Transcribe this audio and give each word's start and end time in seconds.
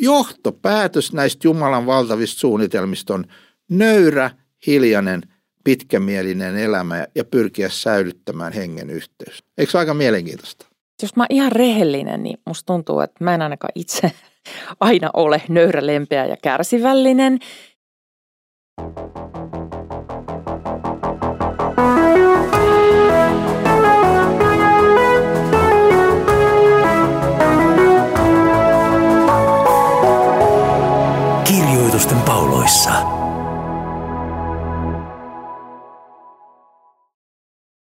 johtopäätös 0.00 1.12
näistä 1.12 1.48
Jumalan 1.48 1.86
valtavista 1.86 2.40
suunnitelmista 2.40 3.14
on 3.14 3.24
nöyrä, 3.70 4.30
hiljainen, 4.66 5.22
pitkämielinen 5.64 6.56
elämä 6.56 7.06
ja 7.14 7.24
pyrkiä 7.24 7.68
säilyttämään 7.68 8.52
hengen 8.52 8.90
yhteys. 8.90 9.44
Eikö 9.58 9.72
se 9.72 9.78
aika 9.78 9.94
mielenkiintoista? 9.94 10.66
Jos 11.02 11.16
mä 11.16 11.22
oon 11.22 11.26
ihan 11.30 11.52
rehellinen, 11.52 12.22
niin 12.22 12.38
musta 12.46 12.66
tuntuu, 12.66 13.00
että 13.00 13.24
mä 13.24 13.34
en 13.34 13.42
ainakaan 13.42 13.72
itse 13.74 14.12
aina 14.80 15.10
ole 15.14 15.42
nöyrä, 15.48 15.86
lempeä 15.86 16.26
ja 16.26 16.36
kärsivällinen. 16.42 17.38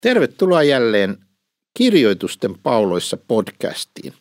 Tervetuloa 0.01 0.63
jälleen 0.63 1.17
Kirjoitusten 1.77 2.59
pauloissa 2.63 3.17
podcastiin, 3.17 4.13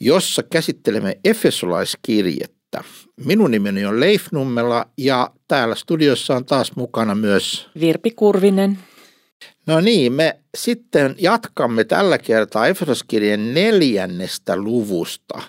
jossa 0.00 0.42
käsittelemme 0.42 1.18
Efesolaiskirjettä. 1.24 2.84
Minun 3.24 3.50
nimeni 3.50 3.86
on 3.86 4.00
Leif 4.00 4.26
Nummela 4.32 4.86
ja 4.98 5.30
täällä 5.48 5.74
studiossa 5.74 6.36
on 6.36 6.44
taas 6.44 6.76
mukana 6.76 7.14
myös 7.14 7.68
Virpi 7.80 8.10
Kurvinen. 8.10 8.78
No 9.66 9.80
niin, 9.80 10.12
me 10.12 10.38
sitten 10.56 11.14
jatkamme 11.18 11.84
tällä 11.84 12.18
kertaa 12.18 12.66
Efesoskirjan 12.66 13.54
neljännestä 13.54 14.56
luvusta. 14.56 15.42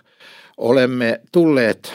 Olemme 0.58 1.22
tulleet 1.32 1.94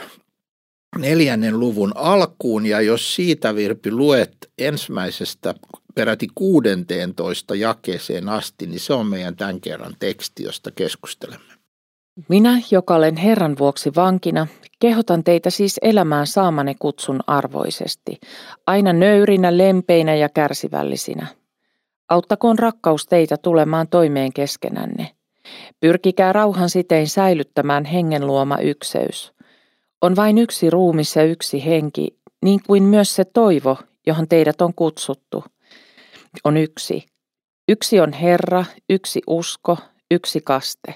neljännen 0.98 1.60
luvun 1.60 1.92
alkuun 1.94 2.66
ja 2.66 2.80
jos 2.80 3.14
siitä 3.14 3.54
Virpi 3.54 3.90
luet 3.90 4.36
ensimmäisestä 4.58 5.54
peräti 5.94 6.26
16 6.34 7.54
jakeeseen 7.54 8.28
asti, 8.28 8.66
niin 8.66 8.80
se 8.80 8.92
on 8.92 9.06
meidän 9.06 9.36
tämän 9.36 9.60
kerran 9.60 9.96
teksti, 9.98 10.42
josta 10.42 10.70
keskustelemme. 10.70 11.54
Minä, 12.28 12.60
joka 12.70 12.94
olen 12.94 13.16
Herran 13.16 13.58
vuoksi 13.58 13.90
vankina, 13.96 14.46
kehotan 14.80 15.24
teitä 15.24 15.50
siis 15.50 15.78
elämään 15.82 16.26
saamane 16.26 16.74
kutsun 16.78 17.20
arvoisesti, 17.26 18.20
aina 18.66 18.92
nöyrinä, 18.92 19.58
lempeinä 19.58 20.14
ja 20.14 20.28
kärsivällisinä. 20.28 21.26
Auttakoon 22.08 22.58
rakkaus 22.58 23.06
teitä 23.06 23.36
tulemaan 23.36 23.88
toimeen 23.88 24.32
keskenänne. 24.32 25.10
Pyrkikää 25.80 26.32
rauhan 26.32 26.70
sitein 26.70 27.08
säilyttämään 27.08 27.84
hengen 27.84 28.26
luoma 28.26 28.58
ykseys. 28.58 29.32
On 30.02 30.16
vain 30.16 30.38
yksi 30.38 30.70
ruumis 30.70 31.16
ja 31.16 31.24
yksi 31.24 31.64
henki, 31.64 32.18
niin 32.42 32.60
kuin 32.66 32.82
myös 32.82 33.14
se 33.14 33.24
toivo, 33.24 33.78
johon 34.06 34.28
teidät 34.28 34.60
on 34.60 34.74
kutsuttu. 34.74 35.44
On 36.44 36.56
yksi. 36.56 37.06
Yksi 37.68 38.00
on 38.00 38.12
Herra, 38.12 38.64
yksi 38.90 39.20
usko, 39.26 39.78
yksi 40.10 40.40
kaste. 40.40 40.94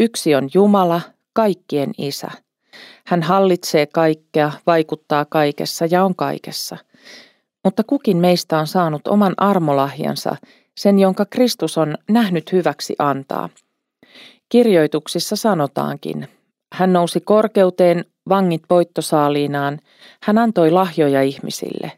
Yksi 0.00 0.34
on 0.34 0.48
Jumala, 0.54 1.00
kaikkien 1.32 1.90
isä. 1.98 2.30
Hän 3.06 3.22
hallitsee 3.22 3.86
kaikkea, 3.86 4.52
vaikuttaa 4.66 5.24
kaikessa 5.24 5.86
ja 5.90 6.04
on 6.04 6.16
kaikessa. 6.16 6.76
Mutta 7.64 7.82
kukin 7.84 8.16
meistä 8.16 8.58
on 8.58 8.66
saanut 8.66 9.08
oman 9.08 9.34
armolahjansa, 9.36 10.36
sen 10.76 10.98
jonka 10.98 11.24
Kristus 11.24 11.78
on 11.78 11.94
nähnyt 12.08 12.52
hyväksi 12.52 12.94
antaa. 12.98 13.48
Kirjoituksissa 14.48 15.36
sanotaankin, 15.36 16.28
hän 16.74 16.92
nousi 16.92 17.20
korkeuteen 17.20 18.04
vangit 18.28 18.62
voittosaaliinaan, 18.70 19.78
hän 20.22 20.38
antoi 20.38 20.70
lahjoja 20.70 21.22
ihmisille. 21.22 21.92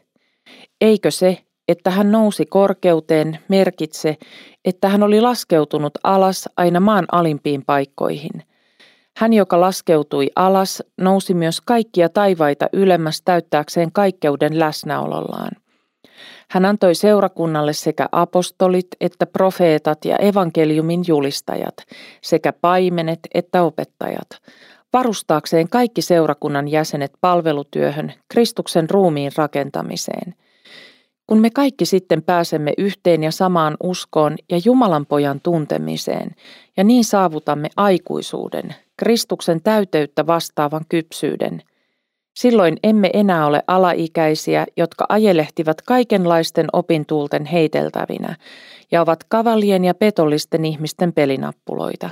Eikö 0.81 1.11
se, 1.11 1.37
että 1.69 1.89
hän 1.89 2.11
nousi 2.11 2.45
korkeuteen, 2.45 3.39
merkitse, 3.47 4.17
että 4.65 4.89
hän 4.89 5.03
oli 5.03 5.21
laskeutunut 5.21 5.93
alas 6.03 6.49
aina 6.57 6.79
maan 6.79 7.05
alimpiin 7.11 7.65
paikkoihin. 7.65 8.43
Hän, 9.17 9.33
joka 9.33 9.61
laskeutui 9.61 10.29
alas, 10.35 10.83
nousi 10.97 11.33
myös 11.33 11.61
kaikkia 11.61 12.09
taivaita 12.09 12.69
ylemmäs 12.73 13.21
täyttääkseen 13.21 13.91
kaikkeuden 13.91 14.59
läsnäolollaan. 14.59 15.51
Hän 16.51 16.65
antoi 16.65 16.95
seurakunnalle 16.95 17.73
sekä 17.73 18.07
apostolit 18.11 18.87
että 19.01 19.25
profeetat 19.25 20.05
ja 20.05 20.15
evankeliumin 20.15 21.03
julistajat, 21.07 21.75
sekä 22.21 22.53
paimenet 22.53 23.19
että 23.33 23.63
opettajat, 23.63 24.29
varustaakseen 24.93 25.69
kaikki 25.69 26.01
seurakunnan 26.01 26.67
jäsenet 26.67 27.11
palvelutyöhön 27.21 28.13
Kristuksen 28.27 28.89
ruumiin 28.89 29.31
rakentamiseen. 29.37 30.35
Kun 31.29 31.39
me 31.39 31.49
kaikki 31.49 31.85
sitten 31.85 32.23
pääsemme 32.23 32.73
yhteen 32.77 33.23
ja 33.23 33.31
samaan 33.31 33.77
uskoon 33.83 34.35
ja 34.51 34.59
Jumalan 34.65 35.05
pojan 35.05 35.39
tuntemiseen, 35.41 36.31
ja 36.77 36.83
niin 36.83 37.03
saavutamme 37.03 37.69
aikuisuuden, 37.77 38.75
Kristuksen 38.97 39.61
täyteyttä 39.61 40.27
vastaavan 40.27 40.85
kypsyyden, 40.89 41.61
silloin 42.35 42.77
emme 42.83 43.09
enää 43.13 43.45
ole 43.45 43.63
alaikäisiä, 43.67 44.65
jotka 44.77 45.05
ajelehtivat 45.09 45.81
kaikenlaisten 45.81 46.67
opintuulten 46.73 47.45
heiteltävinä 47.45 48.35
ja 48.91 49.01
ovat 49.01 49.23
kavalien 49.23 49.85
ja 49.85 49.93
petollisten 49.93 50.65
ihmisten 50.65 51.13
pelinappuloita. 51.13 52.09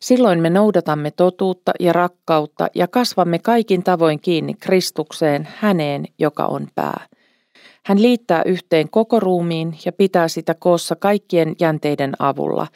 Silloin 0.00 0.40
me 0.40 0.50
noudatamme 0.50 1.10
totuutta 1.10 1.72
ja 1.80 1.92
rakkautta 1.92 2.68
ja 2.74 2.88
kasvamme 2.88 3.38
kaikin 3.38 3.82
tavoin 3.82 4.20
kiinni 4.20 4.54
Kristukseen, 4.54 5.48
häneen, 5.56 6.04
joka 6.18 6.46
on 6.46 6.68
pää. 6.74 7.17
Hän 7.88 8.02
liittää 8.02 8.42
yhteen 8.46 8.90
koko 8.90 9.20
ruumiin 9.20 9.78
ja 9.84 9.92
pitää 9.92 10.28
sitä 10.28 10.54
koossa 10.54 10.96
kaikkien 10.96 11.56
jänteiden 11.60 12.12
avulla, 12.18 12.66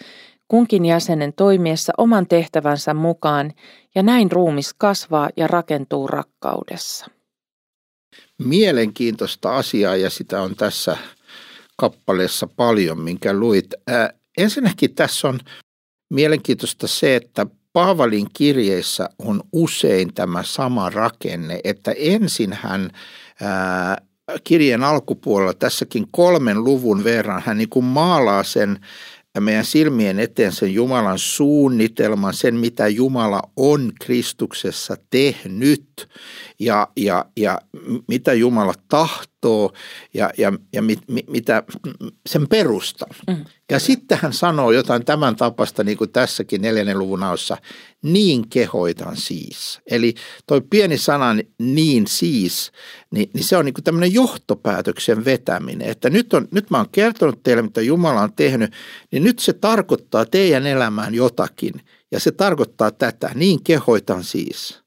kunkin 0.48 0.84
jäsenen 0.84 1.32
toimiessa 1.32 1.92
oman 1.98 2.26
tehtävänsä 2.26 2.94
mukaan, 2.94 3.52
ja 3.94 4.02
näin 4.02 4.32
ruumis 4.32 4.74
kasvaa 4.74 5.30
ja 5.36 5.46
rakentuu 5.46 6.06
rakkaudessa. 6.06 7.06
Mielenkiintoista 8.38 9.56
asiaa 9.56 9.96
ja 9.96 10.10
sitä 10.10 10.42
on 10.42 10.56
tässä 10.56 10.96
kappaleessa 11.76 12.46
paljon, 12.56 13.00
minkä 13.00 13.32
luit. 13.32 13.74
Ää, 13.86 14.10
ensinnäkin 14.38 14.94
tässä 14.94 15.28
on 15.28 15.40
mielenkiintoista 16.10 16.86
se, 16.86 17.16
että 17.16 17.46
Paavalin 17.72 18.26
kirjeissä 18.32 19.08
on 19.18 19.42
usein 19.52 20.14
tämä 20.14 20.42
sama 20.42 20.90
rakenne, 20.90 21.60
että 21.64 21.94
ensin 21.96 22.52
hän 22.52 22.90
ää, 23.40 23.96
kirjeen 24.44 24.84
alkupuolella 24.84 25.54
tässäkin 25.54 26.06
kolmen 26.10 26.64
luvun 26.64 27.04
verran 27.04 27.42
hän 27.46 27.58
niin 27.58 27.68
kuin 27.68 27.84
maalaa 27.84 28.44
sen 28.44 28.78
meidän 29.40 29.64
silmien 29.64 30.18
eteen 30.18 30.52
sen 30.52 30.74
Jumalan 30.74 31.18
suunnitelman, 31.18 32.34
sen 32.34 32.54
mitä 32.54 32.88
Jumala 32.88 33.42
on 33.56 33.92
Kristuksessa 34.00 34.96
tehnyt 35.10 36.08
ja, 36.58 36.88
ja, 36.96 37.24
ja 37.36 37.58
mitä 38.08 38.32
Jumala 38.32 38.74
tahtoo 38.88 39.72
ja, 40.14 40.30
ja, 40.38 40.52
ja 40.72 40.82
mit, 40.82 40.98
mit, 41.08 41.30
mitä 41.30 41.62
sen 42.26 42.48
perustan. 42.48 43.08
Mm. 43.28 43.44
Ja 43.72 43.78
sitten 43.78 44.18
hän 44.22 44.32
sanoo 44.32 44.72
jotain 44.72 45.04
tämän 45.04 45.36
tapasta, 45.36 45.84
niin 45.84 45.98
kuin 45.98 46.12
tässäkin 46.12 46.62
neljännen 46.62 46.98
luvun 46.98 47.22
aossa, 47.22 47.56
niin 48.02 48.48
kehoitan 48.48 49.16
siis. 49.16 49.80
Eli 49.90 50.14
toi 50.46 50.60
pieni 50.70 50.98
sana 50.98 51.26
niin 51.58 52.06
siis, 52.06 52.72
niin, 53.10 53.30
niin 53.34 53.44
se 53.44 53.56
on 53.56 53.64
niin 53.64 53.74
kuin 53.74 53.84
tämmöinen 53.84 54.12
johtopäätöksen 54.12 55.24
vetäminen, 55.24 55.88
että 55.88 56.10
nyt, 56.10 56.34
on, 56.34 56.48
nyt 56.50 56.70
mä 56.70 56.76
oon 56.76 56.88
kertonut 56.92 57.42
teille, 57.42 57.62
mitä 57.62 57.80
Jumala 57.80 58.20
on 58.20 58.32
tehnyt, 58.32 58.72
niin 59.12 59.24
nyt 59.24 59.38
se 59.38 59.52
tarkoittaa 59.52 60.24
teidän 60.26 60.66
elämään 60.66 61.14
jotakin. 61.14 61.74
Ja 62.10 62.20
se 62.20 62.32
tarkoittaa 62.32 62.90
tätä, 62.90 63.30
niin 63.34 63.62
kehoitan 63.64 64.24
siis. 64.24 64.80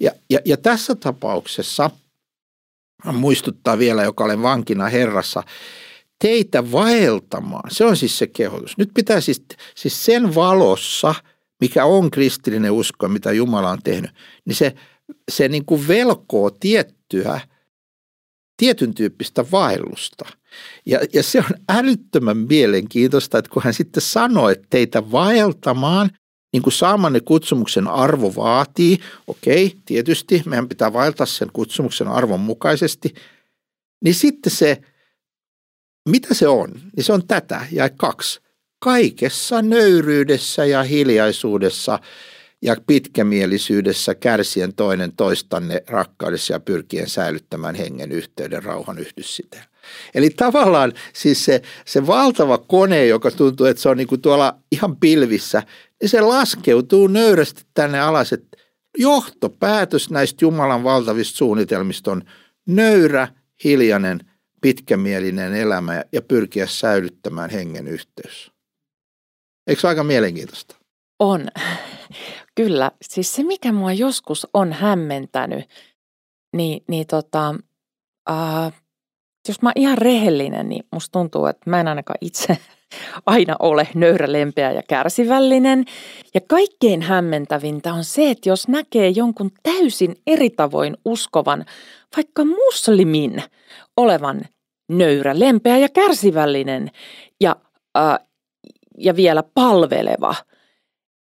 Ja, 0.00 0.10
ja, 0.30 0.38
ja 0.44 0.56
tässä 0.56 0.94
tapauksessa, 0.94 1.90
muistuttaa 3.12 3.78
vielä, 3.78 4.02
joka 4.02 4.24
olen 4.24 4.42
vankina 4.42 4.88
Herrassa, 4.88 5.42
teitä 6.18 6.72
vaeltamaan. 6.72 7.70
Se 7.70 7.84
on 7.84 7.96
siis 7.96 8.18
se 8.18 8.26
kehotus. 8.26 8.78
Nyt 8.78 8.90
pitää 8.94 9.20
siis, 9.20 9.44
siis 9.74 10.04
sen 10.04 10.34
valossa, 10.34 11.14
mikä 11.60 11.84
on 11.84 12.10
kristillinen 12.10 12.72
usko, 12.72 13.08
mitä 13.08 13.32
Jumala 13.32 13.70
on 13.70 13.82
tehnyt, 13.84 14.10
niin 14.44 14.54
se, 14.56 14.74
se 15.30 15.48
niin 15.48 15.64
kuin 15.64 15.88
velkoo 15.88 16.50
tiettyä, 16.50 17.40
tietyn 18.56 18.94
tyyppistä 18.94 19.44
vaellusta. 19.52 20.24
Ja, 20.86 21.00
ja 21.12 21.22
se 21.22 21.38
on 21.38 21.60
älyttömän 21.68 22.36
mielenkiintoista, 22.36 23.38
että 23.38 23.50
kun 23.50 23.62
hän 23.62 23.74
sitten 23.74 24.02
sanoi, 24.02 24.52
että 24.52 24.66
teitä 24.70 25.10
vaeltamaan, 25.12 26.10
niin 26.52 26.62
kuin 26.62 26.72
saamanne 26.72 27.20
kutsumuksen 27.20 27.88
arvo 27.88 28.34
vaatii, 28.36 28.98
okei, 29.26 29.76
tietysti 29.84 30.42
meidän 30.46 30.68
pitää 30.68 30.92
vaeltaa 30.92 31.26
sen 31.26 31.48
kutsumuksen 31.52 32.08
arvon 32.08 32.40
mukaisesti, 32.40 33.14
niin 34.04 34.14
sitten 34.14 34.52
se, 34.52 34.80
mitä 36.08 36.34
se 36.34 36.48
on? 36.48 36.70
Niin 36.96 37.04
se 37.04 37.12
on 37.12 37.26
tätä 37.26 37.66
ja 37.72 37.90
kaksi. 37.90 38.40
Kaikessa 38.78 39.62
nöyryydessä 39.62 40.64
ja 40.64 40.82
hiljaisuudessa 40.82 41.98
ja 42.62 42.76
pitkämielisyydessä 42.86 44.14
kärsien 44.14 44.74
toinen 44.74 45.12
toistanne 45.16 45.82
rakkaudessa 45.86 46.52
ja 46.52 46.60
pyrkien 46.60 47.08
säilyttämään 47.08 47.74
hengen 47.74 48.12
yhteyden 48.12 48.62
rauhan 48.62 48.98
yhdyssiteen. 48.98 49.64
Eli 50.14 50.30
tavallaan 50.30 50.92
siis 51.12 51.44
se, 51.44 51.62
se 51.86 52.06
valtava 52.06 52.58
kone, 52.58 53.06
joka 53.06 53.30
tuntuu, 53.30 53.66
että 53.66 53.82
se 53.82 53.88
on 53.88 53.96
niin 53.96 54.06
kuin 54.06 54.20
tuolla 54.20 54.58
ihan 54.72 54.96
pilvissä, 54.96 55.62
niin 56.00 56.08
se 56.08 56.20
laskeutuu 56.20 57.06
nöyrästi 57.06 57.62
tänne 57.74 58.00
alas, 58.00 58.32
että 58.32 58.56
johtopäätös 58.98 60.10
näistä 60.10 60.44
Jumalan 60.44 60.84
valtavista 60.84 61.36
suunnitelmista 61.36 62.12
on 62.12 62.22
nöyrä, 62.66 63.28
hiljainen, 63.64 64.20
pitkämielinen 64.64 65.54
elämä 65.54 66.04
ja 66.12 66.22
pyrkiä 66.22 66.66
säilyttämään 66.66 67.50
hengen 67.50 67.88
yhteys. 67.88 68.52
Eikö 69.66 69.80
se 69.80 69.88
aika 69.88 70.04
mielenkiintoista? 70.04 70.76
On. 71.18 71.48
Kyllä. 72.54 72.90
Siis 73.02 73.34
se, 73.34 73.42
mikä 73.42 73.72
mua 73.72 73.92
joskus 73.92 74.46
on 74.54 74.72
hämmentänyt, 74.72 75.64
niin, 76.56 76.84
niin 76.88 77.06
tota, 77.06 77.54
äh, 78.30 78.82
jos 79.48 79.62
mä 79.62 79.68
oon 79.68 79.72
ihan 79.76 79.98
rehellinen, 79.98 80.68
niin 80.68 80.84
musta 80.92 81.12
tuntuu, 81.12 81.46
että 81.46 81.70
mä 81.70 81.80
en 81.80 81.88
ainakaan 81.88 82.18
itse 82.20 82.58
aina 83.26 83.56
ole 83.58 83.88
nöyrä, 83.94 84.32
lempeä 84.32 84.72
ja 84.72 84.82
kärsivällinen. 84.88 85.84
Ja 86.34 86.40
kaikkein 86.40 87.02
hämmentävintä 87.02 87.94
on 87.94 88.04
se, 88.04 88.30
että 88.30 88.48
jos 88.48 88.68
näkee 88.68 89.08
jonkun 89.08 89.50
täysin 89.62 90.16
eri 90.26 90.50
tavoin 90.50 90.96
uskovan, 91.04 91.64
vaikka 92.16 92.44
muslimin, 92.44 93.42
olevan 93.96 94.42
nöyrä, 94.88 95.38
lempeä 95.38 95.78
ja 95.78 95.88
kärsivällinen 95.88 96.90
ja, 97.40 97.56
äh, 97.98 98.18
ja 98.98 99.16
vielä 99.16 99.42
palveleva. 99.54 100.34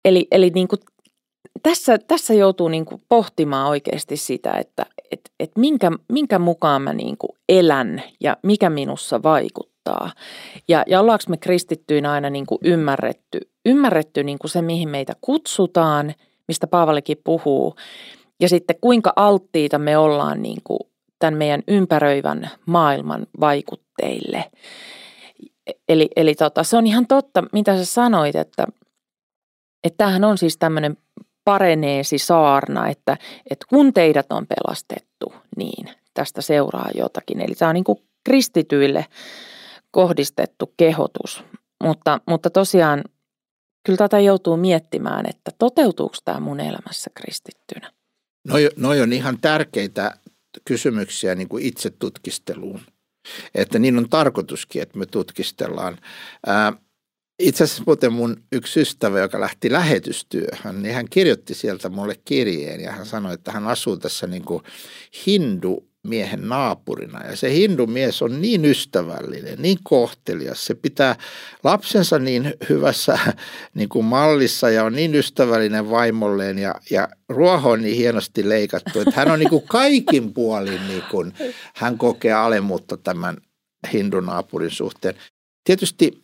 Eli, 0.05 0.27
eli 0.31 0.51
niin 0.51 0.69
kuin 0.69 0.81
tässä, 1.63 1.99
tässä 1.99 2.35
joutuu 2.35 2.69
niin 2.69 2.85
kuin 2.85 3.03
pohtimaan 3.09 3.69
oikeasti 3.69 4.17
sitä, 4.17 4.53
että 4.53 4.87
et, 5.13 5.21
et 5.41 5.51
minkä, 5.57 5.91
minkä 6.13 6.39
mukaan 6.39 6.83
mä 6.83 6.93
niin 6.93 7.17
elän 7.49 8.03
ja 8.21 8.37
mikä 8.43 8.71
minussa 8.71 9.23
vaikuttaa. 9.23 10.11
Ja, 10.69 10.85
ja 10.87 11.01
ollaanko 11.01 11.25
me 11.29 11.37
kristittyinä 11.37 12.13
aina 12.13 12.31
niin 12.31 12.47
ymmärretty, 12.65 13.41
ymmärretty 13.67 14.25
niin 14.25 14.39
se, 14.47 14.63
mihin 14.63 14.89
meitä 14.89 15.13
kutsutaan, 15.21 16.15
mistä 16.49 16.67
Paavalikin 16.67 17.19
puhuu, 17.25 17.75
ja 18.41 18.49
sitten 18.49 18.77
kuinka 18.81 19.13
alttiita 19.17 19.79
me 19.79 19.97
ollaan 19.99 20.43
niin 20.43 20.59
tämän 21.19 21.39
meidän 21.39 21.63
ympäröivän 21.69 22.51
maailman 22.67 23.27
vaikutteille. 23.41 24.51
Eli, 25.89 26.09
eli 26.17 26.35
tota, 26.35 26.63
se 26.63 26.77
on 26.77 26.87
ihan 26.87 27.07
totta, 27.07 27.45
mitä 27.53 27.77
sä 27.77 27.85
sanoit, 27.85 28.37
että, 28.37 28.67
että 29.85 29.97
tämähän 29.97 30.25
on 30.25 30.39
siis 30.39 30.59
tämmöinen 30.59 30.97
pareneesi 31.45 32.19
saarna, 32.19 32.89
että, 32.89 33.17
että 33.51 33.67
kun 33.69 33.93
teidät 33.93 34.33
on 34.33 34.47
pelastettu, 34.47 35.35
niin 35.57 35.89
tästä 36.15 36.43
seuraa 36.43 36.91
jotakin. 36.95 37.41
Eli 37.41 37.55
tämä 37.55 37.69
on 37.69 37.75
niin 37.75 37.85
kuin 37.85 37.99
kristityille 38.25 39.07
kohdistettu 39.91 40.75
kehotus. 40.77 41.45
Mutta, 41.83 42.21
mutta 42.29 42.51
tosiaan 42.51 43.05
kyllä 43.87 43.97
tätä 43.97 44.21
joutuu 44.21 44.57
miettimään, 44.57 45.27
että 45.29 45.51
toteutuuko 45.59 46.17
tämä 46.25 46.41
mun 46.41 46.61
elämässä 46.61 47.11
kristittynä. 47.15 47.93
Noi, 48.49 48.69
noi 48.77 49.01
on 49.01 49.13
ihan 49.13 49.39
tärkeitä 49.41 50.19
kysymyksiä 50.65 51.35
niin 51.35 51.49
kuin 51.49 51.65
itse 51.65 51.91
tutkisteluun. 51.91 52.81
Että 53.55 53.79
niin 53.79 53.99
on 53.99 54.09
tarkoituskin, 54.09 54.83
että 54.83 54.99
me 54.99 55.07
tutkistellaan. 55.07 55.99
Ää, 56.47 56.73
itse 57.43 57.65
asiassa 57.65 57.83
muuten 57.87 58.13
mun 58.13 58.37
yksi 58.53 58.81
ystävä, 58.81 59.21
joka 59.21 59.41
lähti 59.41 59.73
lähetystyöhön, 59.73 60.83
niin 60.83 60.95
hän 60.95 61.07
kirjoitti 61.11 61.55
sieltä 61.55 61.89
mulle 61.89 62.15
kirjeen 62.25 62.81
ja 62.81 62.93
hän 62.93 63.07
sanoi, 63.07 63.35
että 63.35 63.53
hän 63.53 63.67
asuu 63.67 63.97
tässä 63.97 64.27
niin 64.27 64.45
kuin 64.45 64.63
hindu 65.27 65.93
miehen 66.03 66.49
naapurina. 66.49 67.27
Ja 67.27 67.37
se 67.37 67.53
hindumies 67.53 68.23
on 68.23 68.43
niin 68.43 68.65
ystävällinen, 68.65 69.63
niin 69.63 69.79
kohtelias. 69.83 70.67
Se 70.67 70.75
pitää 70.75 71.17
lapsensa 71.65 72.19
niin 72.19 72.55
hyvässä 72.69 73.19
niin 73.75 73.89
kuin 73.89 74.05
mallissa 74.05 74.71
ja 74.71 74.85
on 74.85 74.93
niin 74.93 75.15
ystävällinen 75.15 75.91
vaimolleen 75.91 76.59
ja, 76.59 76.75
ja 76.91 77.09
ruoho 77.29 77.71
on 77.71 77.83
niin 77.83 77.97
hienosti 77.97 78.49
leikattu, 78.49 79.01
että 79.01 79.13
hän 79.17 79.31
on 79.31 79.39
niin 79.39 79.51
kuin 79.51 79.69
kaikin 79.69 80.35
puolin, 80.35 80.89
niin 80.89 81.05
kuin, 81.11 81.33
hän 81.75 81.99
kokee 81.99 82.33
alemmuutta 82.33 82.97
tämän 82.97 83.37
hindunaapurin 83.93 84.71
suhteen. 84.71 85.15
Tietysti 85.65 86.23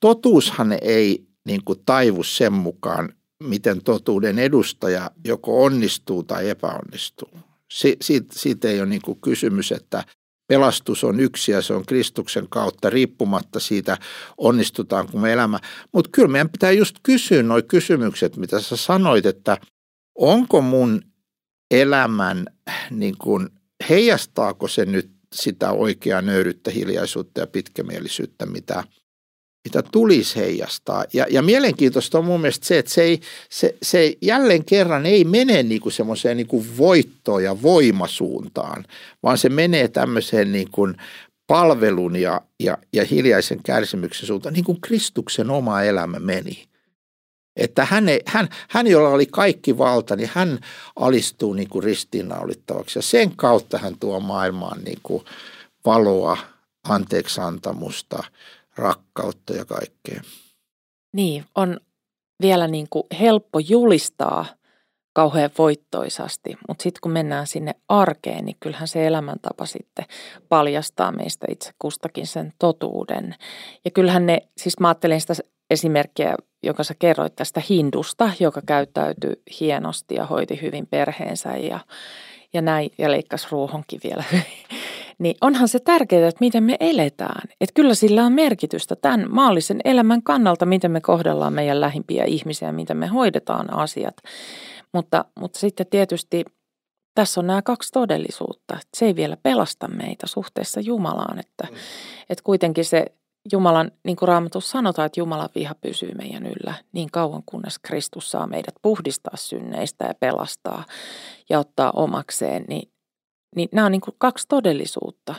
totuushan 0.00 0.78
ei 0.82 1.26
niin 1.46 1.64
kuin 1.64 1.78
taivu 1.86 2.22
sen 2.22 2.52
mukaan, 2.52 3.12
miten 3.42 3.82
totuuden 3.82 4.38
edustaja 4.38 5.10
joko 5.24 5.64
onnistuu 5.64 6.22
tai 6.22 6.48
epäonnistuu. 6.48 7.38
Si- 7.72 7.96
siitä, 8.00 8.28
siitä 8.32 8.68
ei 8.68 8.80
ole 8.80 8.88
niin 8.88 9.02
kuin 9.02 9.20
kysymys, 9.20 9.72
että 9.72 10.04
pelastus 10.48 11.04
on 11.04 11.20
yksi 11.20 11.52
ja 11.52 11.62
se 11.62 11.74
on 11.74 11.86
Kristuksen 11.86 12.46
kautta 12.48 12.90
riippumatta 12.90 13.60
siitä, 13.60 13.98
onnistutaanko 14.38 15.18
me 15.18 15.32
elämä. 15.32 15.58
Mutta 15.92 16.10
kyllä 16.12 16.28
meidän 16.28 16.50
pitää 16.50 16.70
just 16.70 16.96
kysyä 17.02 17.42
nuo 17.42 17.62
kysymykset, 17.68 18.36
mitä 18.36 18.60
sä 18.60 18.76
sanoit, 18.76 19.26
että 19.26 19.58
onko 20.14 20.60
mun 20.60 21.02
elämän, 21.70 22.46
niin 22.90 23.14
kuin, 23.18 23.48
heijastaako 23.88 24.68
se 24.68 24.84
nyt 24.84 25.15
sitä 25.32 25.70
oikeaa 25.70 26.22
nöyryttä, 26.22 26.70
hiljaisuutta 26.70 27.40
ja 27.40 27.46
pitkämielisyyttä, 27.46 28.46
mitä, 28.46 28.84
mitä 29.64 29.82
tulisi 29.82 30.36
heijastaa. 30.36 31.04
Ja, 31.12 31.26
ja 31.30 31.42
mielenkiintoista 31.42 32.18
on 32.18 32.24
mun 32.24 32.40
mielestä 32.40 32.66
se, 32.66 32.78
että 32.78 32.92
se, 32.92 33.02
ei, 33.02 33.20
se, 33.50 33.76
se 33.82 34.16
jälleen 34.22 34.64
kerran 34.64 35.06
ei 35.06 35.24
mene 35.24 35.62
niin 35.62 35.80
kuin 35.80 35.92
semmoiseen 35.92 36.36
niin 36.36 36.46
kuin 36.46 36.78
voittoon 36.78 37.44
ja 37.44 37.62
voimasuuntaan, 37.62 38.84
vaan 39.22 39.38
se 39.38 39.48
menee 39.48 39.88
tämmöiseen 39.88 40.52
niin 40.52 40.70
kuin 40.70 40.96
palvelun 41.46 42.16
ja, 42.16 42.40
ja, 42.60 42.78
ja 42.92 43.04
hiljaisen 43.04 43.62
kärsimyksen 43.62 44.26
suuntaan, 44.26 44.54
niin 44.54 44.64
kuin 44.64 44.80
Kristuksen 44.80 45.50
oma 45.50 45.82
elämä 45.82 46.18
meni. 46.18 46.64
Että 47.56 47.84
hän, 47.84 48.08
ei, 48.08 48.20
hän, 48.26 48.48
hän, 48.68 48.86
jolla 48.86 49.08
oli 49.08 49.26
kaikki 49.26 49.78
valta, 49.78 50.16
niin 50.16 50.30
hän 50.34 50.58
alistuu 50.96 51.52
niin 51.52 51.68
kuin 51.68 51.82
ristiinnaulittavaksi. 51.82 52.98
Ja 52.98 53.02
sen 53.02 53.36
kautta 53.36 53.78
hän 53.78 53.98
tuo 54.00 54.20
maailmaan 54.20 54.84
niin 54.84 54.98
kuin 55.02 55.24
valoa, 55.84 56.36
anteeksantamusta, 56.88 58.24
rakkautta 58.76 59.52
ja 59.52 59.64
kaikkea. 59.64 60.20
Niin, 61.12 61.44
on 61.54 61.80
vielä 62.42 62.68
niin 62.68 62.86
kuin 62.90 63.04
helppo 63.20 63.58
julistaa 63.58 64.46
kauhean 65.12 65.50
voittoisasti, 65.58 66.56
mutta 66.68 66.82
sitten 66.82 67.00
kun 67.00 67.12
mennään 67.12 67.46
sinne 67.46 67.74
arkeen, 67.88 68.44
niin 68.44 68.56
kyllähän 68.60 68.88
se 68.88 69.06
elämäntapa 69.06 69.66
sitten 69.66 70.04
paljastaa 70.48 71.12
meistä 71.12 71.46
itse 71.50 71.70
kustakin 71.78 72.26
sen 72.26 72.52
totuuden. 72.58 73.34
Ja 73.84 73.90
kyllähän 73.90 74.26
ne, 74.26 74.38
siis 74.56 74.80
mä 74.80 74.88
ajattelen 74.88 75.20
sitä 75.20 75.34
esimerkkiä, 75.70 76.34
joka 76.62 76.84
sä 76.84 76.94
kerroit 76.98 77.36
tästä 77.36 77.62
hindusta, 77.68 78.30
joka 78.40 78.62
käyttäytyi 78.66 79.42
hienosti 79.60 80.14
ja 80.14 80.26
hoiti 80.26 80.62
hyvin 80.62 80.86
perheensä 80.86 81.56
ja, 81.56 81.80
ja 82.52 82.62
näin, 82.62 82.90
ja 82.98 83.10
leikkasi 83.10 83.48
ruohonkin 83.50 84.00
vielä 84.04 84.24
niin 85.18 85.36
onhan 85.40 85.68
se 85.68 85.78
tärkeää, 85.78 86.28
että 86.28 86.44
miten 86.44 86.64
me 86.64 86.76
eletään. 86.80 87.48
Että 87.60 87.74
kyllä 87.74 87.94
sillä 87.94 88.24
on 88.24 88.32
merkitystä 88.32 88.96
tämän 88.96 89.26
maallisen 89.30 89.80
elämän 89.84 90.22
kannalta, 90.22 90.66
miten 90.66 90.90
me 90.90 91.00
kohdellaan 91.00 91.52
meidän 91.52 91.80
lähimpiä 91.80 92.24
ihmisiä, 92.24 92.72
miten 92.72 92.96
me 92.96 93.06
hoidetaan 93.06 93.74
asiat. 93.74 94.16
Mutta, 94.92 95.24
mutta 95.40 95.58
sitten 95.58 95.86
tietysti 95.86 96.44
tässä 97.14 97.40
on 97.40 97.46
nämä 97.46 97.62
kaksi 97.62 97.92
todellisuutta. 97.92 98.78
Se 98.96 99.06
ei 99.06 99.16
vielä 99.16 99.36
pelasta 99.42 99.88
meitä 99.88 100.26
suhteessa 100.26 100.80
Jumalaan, 100.80 101.38
että, 101.38 101.68
mm. 101.70 101.76
että 102.30 102.42
kuitenkin 102.44 102.84
se 102.84 103.04
Jumalan, 103.52 103.90
niin 104.04 104.16
kuin 104.16 104.28
Raamatussa 104.28 104.70
sanotaan, 104.70 105.06
että 105.06 105.20
Jumalan 105.20 105.48
viha 105.54 105.74
pysyy 105.74 106.12
meidän 106.14 106.46
yllä 106.46 106.74
niin 106.92 107.10
kauan, 107.12 107.42
kunnes 107.46 107.78
Kristus 107.78 108.30
saa 108.30 108.46
meidät 108.46 108.74
puhdistaa 108.82 109.36
synneistä 109.36 110.04
ja 110.04 110.14
pelastaa 110.20 110.84
ja 111.50 111.58
ottaa 111.58 111.90
omakseen, 111.90 112.64
niin, 112.68 112.90
niin 113.56 113.68
nämä 113.72 113.86
on 113.86 113.92
niin 113.92 114.00
kuin 114.00 114.14
kaksi 114.18 114.48
todellisuutta, 114.48 115.34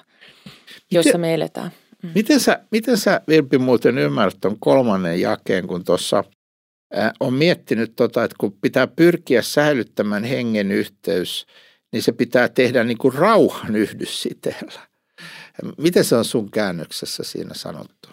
joissa 0.91 1.09
miten, 1.09 1.21
me 1.21 1.33
eletään. 1.33 1.71
Mm. 2.03 2.09
Miten 2.15 2.39
sä, 2.39 2.59
miten 2.71 2.97
sä 2.97 3.21
Virpi 3.27 3.57
muuten 3.57 3.97
ymmärrät 3.97 4.37
tuon 4.41 4.59
kolmannen 4.59 5.21
jakeen, 5.21 5.67
kun 5.67 5.83
tuossa 5.83 6.23
on 7.19 7.33
miettinyt, 7.33 7.95
tota, 7.95 8.23
että 8.23 8.35
kun 8.39 8.57
pitää 8.61 8.87
pyrkiä 8.87 9.41
säilyttämään 9.41 10.23
hengen 10.23 10.71
yhteys, 10.71 11.45
niin 11.91 12.03
se 12.03 12.11
pitää 12.11 12.49
tehdä 12.49 12.83
niin 12.83 12.97
kuin 12.97 13.13
rauhan 13.13 13.75
yhdyssiteellä. 13.75 14.86
Miten 15.77 16.03
se 16.03 16.15
on 16.15 16.25
sun 16.25 16.51
käännöksessä 16.51 17.23
siinä 17.23 17.53
sanottu? 17.53 18.09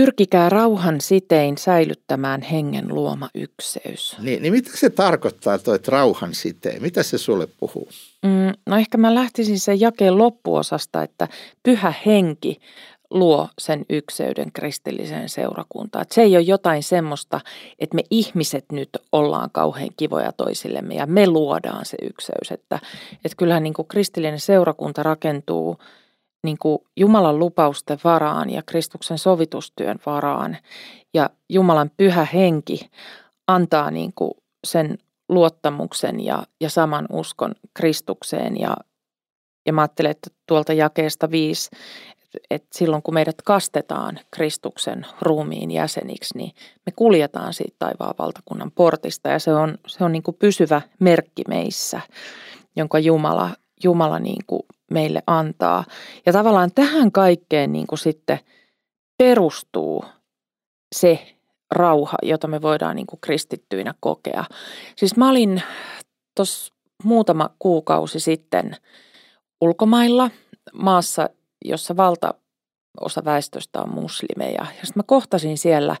Pyrkikää 0.00 0.48
rauhan 0.48 1.00
sitein 1.00 1.58
säilyttämään 1.58 2.42
hengen 2.42 2.88
luoma 2.88 3.28
ykseys. 3.34 4.16
Niin, 4.18 4.42
niin 4.42 4.52
mitä 4.52 4.70
se 4.74 4.90
tarkoittaa 4.90 5.58
toi 5.58 5.78
rauhan 5.88 6.34
sitein? 6.34 6.82
Mitä 6.82 7.02
se 7.02 7.18
sulle 7.18 7.48
puhuu? 7.60 7.88
Mm, 8.22 8.52
no 8.66 8.76
ehkä 8.76 8.98
mä 8.98 9.14
lähtisin 9.14 9.60
sen 9.60 9.80
jakeen 9.80 10.18
loppuosasta, 10.18 11.02
että 11.02 11.28
pyhä 11.62 11.94
henki 12.06 12.60
luo 13.10 13.48
sen 13.58 13.84
ykseyden 13.90 14.52
kristilliseen 14.52 15.28
seurakuntaan. 15.28 16.02
Että 16.02 16.14
se 16.14 16.22
ei 16.22 16.36
ole 16.36 16.44
jotain 16.44 16.82
semmoista, 16.82 17.40
että 17.78 17.94
me 17.94 18.02
ihmiset 18.10 18.64
nyt 18.72 18.88
ollaan 19.12 19.50
kauhean 19.52 19.90
kivoja 19.96 20.32
toisillemme 20.32 20.94
ja 20.94 21.06
me 21.06 21.26
luodaan 21.26 21.84
se 21.84 21.96
ykseys. 22.02 22.50
Että, 22.50 22.78
että 23.24 23.36
kyllähän 23.36 23.62
niin 23.62 23.74
kuin 23.74 23.88
kristillinen 23.88 24.40
seurakunta 24.40 25.02
rakentuu 25.02 25.78
niin 26.46 26.58
kuin 26.58 26.78
Jumalan 26.96 27.38
lupausten 27.38 27.98
varaan 28.04 28.50
ja 28.50 28.62
Kristuksen 28.62 29.18
sovitustyön 29.18 29.98
varaan. 30.06 30.56
Ja 31.14 31.30
Jumalan 31.48 31.90
pyhä 31.96 32.24
henki 32.24 32.90
antaa 33.46 33.90
niin 33.90 34.12
kuin 34.14 34.32
sen 34.66 34.98
luottamuksen 35.28 36.20
ja, 36.20 36.42
ja 36.60 36.70
saman 36.70 37.06
uskon 37.12 37.54
Kristukseen. 37.74 38.60
Ja, 38.60 38.76
ja 39.66 39.72
mä 39.72 39.80
ajattelen, 39.80 40.10
että 40.10 40.30
tuolta 40.46 40.72
jakeesta 40.72 41.30
viisi, 41.30 41.70
että 42.50 42.68
silloin 42.72 43.02
kun 43.02 43.14
meidät 43.14 43.42
kastetaan 43.44 44.18
Kristuksen 44.30 45.06
ruumiin 45.20 45.70
jäseniksi, 45.70 46.38
niin 46.38 46.52
me 46.86 46.92
kuljetaan 46.96 47.54
siitä 47.54 47.76
taivaan 47.78 48.14
valtakunnan 48.18 48.70
portista 48.70 49.28
ja 49.28 49.38
se 49.38 49.54
on, 49.54 49.78
se 49.86 50.04
on 50.04 50.12
niin 50.12 50.22
kuin 50.22 50.36
pysyvä 50.38 50.82
merkki 50.98 51.42
meissä, 51.48 52.00
jonka 52.76 52.98
Jumala, 52.98 53.50
Jumala 53.84 54.18
niin 54.18 54.44
kuin 54.46 54.62
meille 54.90 55.22
antaa. 55.26 55.84
Ja 56.26 56.32
tavallaan 56.32 56.70
tähän 56.74 57.12
kaikkeen 57.12 57.72
niin 57.72 57.86
kuin 57.86 57.98
sitten 57.98 58.38
perustuu 59.18 60.04
se 60.94 61.36
rauha, 61.70 62.16
jota 62.22 62.48
me 62.48 62.62
voidaan 62.62 62.96
niin 62.96 63.06
kuin 63.06 63.20
kristittyinä 63.20 63.94
kokea. 64.00 64.44
Siis 64.96 65.16
mä 65.16 65.30
olin 65.30 65.62
tuossa 66.36 66.74
muutama 67.04 67.50
kuukausi 67.58 68.20
sitten 68.20 68.76
ulkomailla 69.60 70.30
maassa, 70.72 71.30
jossa 71.64 71.96
valtaosa 71.96 73.24
väestöstä 73.24 73.80
on 73.80 73.94
muslimeja. 73.94 74.60
Ja 74.60 74.86
sitten 74.86 74.92
mä 74.96 75.02
kohtasin 75.06 75.58
siellä 75.58 75.96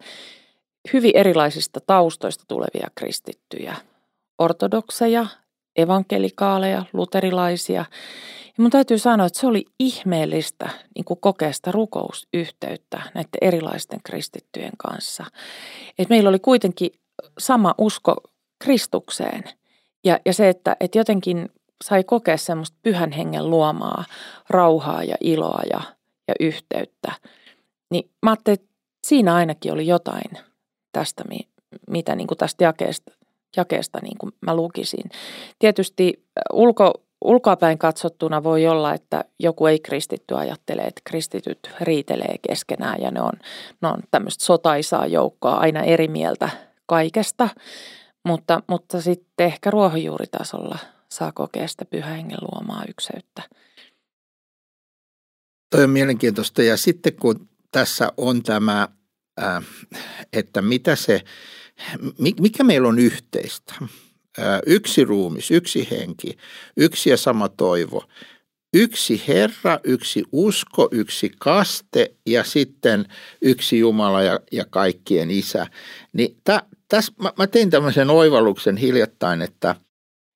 hyvin 0.92 1.16
erilaisista 1.16 1.80
taustoista 1.86 2.44
tulevia 2.48 2.88
kristittyjä. 2.94 3.76
Ortodokseja, 4.38 5.26
evankelikaaleja, 5.76 6.84
luterilaisia. 6.92 7.84
Ja 8.46 8.62
mun 8.62 8.70
täytyy 8.70 8.98
sanoa, 8.98 9.26
että 9.26 9.40
se 9.40 9.46
oli 9.46 9.64
ihmeellistä 9.78 10.68
niin 10.94 11.04
kuin 11.04 11.20
kokea 11.20 11.52
sitä 11.52 11.72
rukousyhteyttä 11.72 13.02
näiden 13.14 13.38
erilaisten 13.40 14.00
kristittyjen 14.04 14.72
kanssa. 14.76 15.24
Et 15.98 16.08
meillä 16.08 16.28
oli 16.28 16.38
kuitenkin 16.38 16.90
sama 17.38 17.74
usko 17.78 18.16
Kristukseen 18.58 19.42
ja, 20.04 20.20
ja 20.24 20.32
se, 20.32 20.48
että, 20.48 20.76
että 20.80 20.98
jotenkin 20.98 21.48
sai 21.84 22.04
kokea 22.04 22.36
semmoista 22.36 22.76
pyhän 22.82 23.12
hengen 23.12 23.50
luomaa 23.50 24.04
rauhaa 24.50 25.04
ja 25.04 25.16
iloa 25.20 25.62
ja, 25.70 25.80
ja 26.28 26.34
yhteyttä. 26.40 27.12
Niin 27.90 28.10
mä 28.22 28.30
ajattelin, 28.30 28.60
että 28.60 28.74
siinä 29.06 29.34
ainakin 29.34 29.72
oli 29.72 29.86
jotain 29.86 30.30
tästä, 30.92 31.24
mitä 31.90 32.16
niin 32.16 32.26
kuin 32.26 32.38
tästä 32.38 32.64
jakeesta, 32.64 33.12
jakeesta 33.56 33.98
niin 34.02 34.18
kuin 34.18 34.32
mä 34.40 34.56
lukisin. 34.56 35.10
Tietysti 35.58 36.26
ulko, 36.52 36.92
ulkoapäin 37.24 37.78
katsottuna 37.78 38.42
voi 38.42 38.66
olla, 38.66 38.94
että 38.94 39.24
joku 39.40 39.66
ei 39.66 39.78
kristitty 39.78 40.34
ajattelee, 40.34 40.84
että 40.84 41.00
kristityt 41.04 41.70
riitelee 41.80 42.34
keskenään 42.48 42.96
ja 43.00 43.10
ne 43.10 43.20
on, 43.20 43.32
ne 43.82 43.88
on 43.88 44.02
tämmöistä 44.10 44.44
sotaisaa 44.44 45.06
joukkoa 45.06 45.54
aina 45.54 45.82
eri 45.82 46.08
mieltä 46.08 46.48
kaikesta. 46.86 47.48
Mutta, 48.24 48.62
mutta 48.68 49.00
sitten 49.00 49.46
ehkä 49.46 49.70
ruohonjuuritasolla 49.70 50.78
saa 51.08 51.32
kokea 51.32 51.68
sitä 51.68 51.84
pyhän 51.84 52.16
hengen 52.16 52.38
luomaa 52.40 52.82
ykseyttä. 52.88 53.42
Toi 55.70 55.84
on 55.84 55.90
mielenkiintoista 55.90 56.62
ja 56.62 56.76
sitten 56.76 57.16
kun 57.16 57.48
tässä 57.70 58.12
on 58.16 58.42
tämä, 58.42 58.88
että 60.32 60.62
mitä 60.62 60.96
se, 60.96 61.20
mikä 62.40 62.64
meillä 62.64 62.88
on 62.88 62.98
yhteistä– 62.98 63.74
yksi 64.66 65.04
ruumis, 65.04 65.50
yksi 65.50 65.88
henki, 65.90 66.38
yksi 66.76 67.10
ja 67.10 67.16
sama 67.16 67.48
toivo, 67.48 68.04
yksi 68.74 69.22
Herra, 69.28 69.80
yksi 69.84 70.24
usko, 70.32 70.88
yksi 70.90 71.32
kaste 71.38 72.14
ja 72.26 72.44
sitten 72.44 73.06
yksi 73.42 73.78
Jumala 73.78 74.22
ja, 74.22 74.40
ja 74.52 74.64
kaikkien 74.70 75.30
isä. 75.30 75.66
Niin 76.12 76.36
tä, 76.44 76.62
täs, 76.88 77.12
mä, 77.22 77.32
mä 77.38 77.46
tein 77.46 77.70
tämmöisen 77.70 78.10
oivalluksen 78.10 78.76
hiljattain, 78.76 79.42
että, 79.42 79.74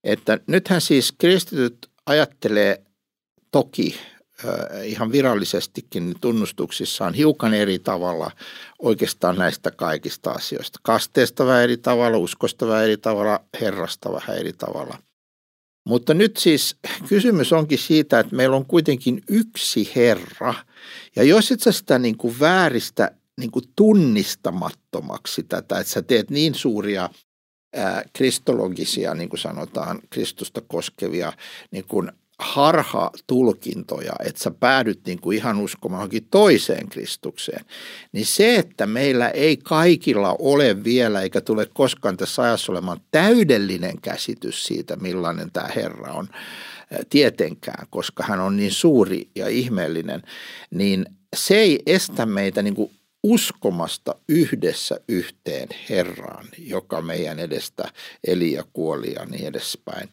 että 0.05 0.39
nythän 0.47 0.81
siis 0.81 1.13
kristityt 1.19 1.77
ajattelee 2.07 2.83
toki 3.51 4.01
ihan 4.85 5.13
virallisestikin 5.13 6.15
tunnustuksissaan 6.21 7.15
hiukan 7.15 7.55
eri 7.55 7.79
tavalla 7.79 8.31
oikeastaan 8.79 9.37
näistä 9.37 9.71
kaikista 9.71 10.31
asioista. 10.31 10.79
Kasteesta 10.83 11.47
vähän 11.47 11.63
eri 11.63 11.77
tavalla, 11.77 12.19
uskosta 12.19 12.67
vähän 12.67 12.85
eri 12.85 12.97
tavalla, 12.97 13.41
herrasta 13.61 14.13
vähän 14.13 14.39
eri 14.39 14.53
tavalla. 14.53 14.99
Mutta 15.89 16.15
nyt 16.15 16.37
siis 16.37 16.77
kysymys 17.09 17.53
onkin 17.53 17.79
siitä, 17.79 18.21
että 18.21 18.37
meillä 18.37 18.57
on 18.57 18.67
kuitenkin 18.67 19.23
yksi 19.29 19.93
Herra. 19.97 20.55
Ja 21.17 21.23
jos 21.23 21.53
et 21.53 21.61
sä 21.61 21.73
sitä 21.73 21.99
niin 21.99 22.17
kuin 22.17 22.41
vääristä 22.41 23.11
niin 23.41 23.51
kuin 23.51 23.65
tunnistamattomaksi 23.77 25.43
tätä, 25.43 25.79
että 25.79 25.93
sä 25.93 26.03
teet 26.03 26.31
niin 26.31 26.55
suuria 26.55 27.11
kristologisia, 28.13 29.15
niin 29.15 29.29
kuin 29.29 29.41
sanotaan, 29.41 30.01
Kristusta 30.11 30.61
koskevia 30.61 31.33
niin 31.71 31.85
kuin 31.85 32.13
harha-tulkintoja, 32.41 34.13
että 34.25 34.43
sä 34.43 34.51
päädyt 34.51 35.01
niin 35.07 35.21
kuin 35.21 35.37
ihan 35.37 35.59
uskomaan 35.59 36.11
toiseen 36.31 36.89
Kristukseen, 36.89 37.65
niin 38.13 38.27
se, 38.27 38.57
että 38.57 38.87
meillä 38.87 39.29
ei 39.29 39.57
kaikilla 39.57 40.37
ole 40.39 40.85
vielä 40.85 41.23
eikä 41.23 41.41
tule 41.41 41.67
koskaan 41.75 42.17
tässä 42.17 42.43
ajassa 42.43 42.73
olemaan 42.73 43.01
täydellinen 43.11 44.01
käsitys 44.01 44.67
siitä, 44.67 44.97
millainen 44.97 45.51
tämä 45.53 45.69
Herra 45.77 46.13
on 46.13 46.29
tietenkään, 47.11 47.87
koska 47.91 48.25
hän 48.25 48.41
on 48.41 48.57
niin 48.57 48.73
suuri 48.73 49.29
ja 49.35 49.49
ihmeellinen, 49.49 50.23
niin 50.71 51.07
se 51.37 51.55
ei 51.55 51.83
estä 51.87 52.27
meitä 52.27 52.63
niin 52.63 52.75
kuin 52.75 52.91
uskomasta 53.23 54.15
yhdessä 54.29 55.01
yhteen 55.09 55.69
Herraan, 55.91 56.47
joka 56.59 57.03
meidän 57.03 57.39
edestä 57.39 57.93
eli 58.27 58.53
ja 58.53 58.65
kuoli 58.73 59.13
ja 59.13 59.25
niin 59.25 59.47
edespäin. 59.47 60.09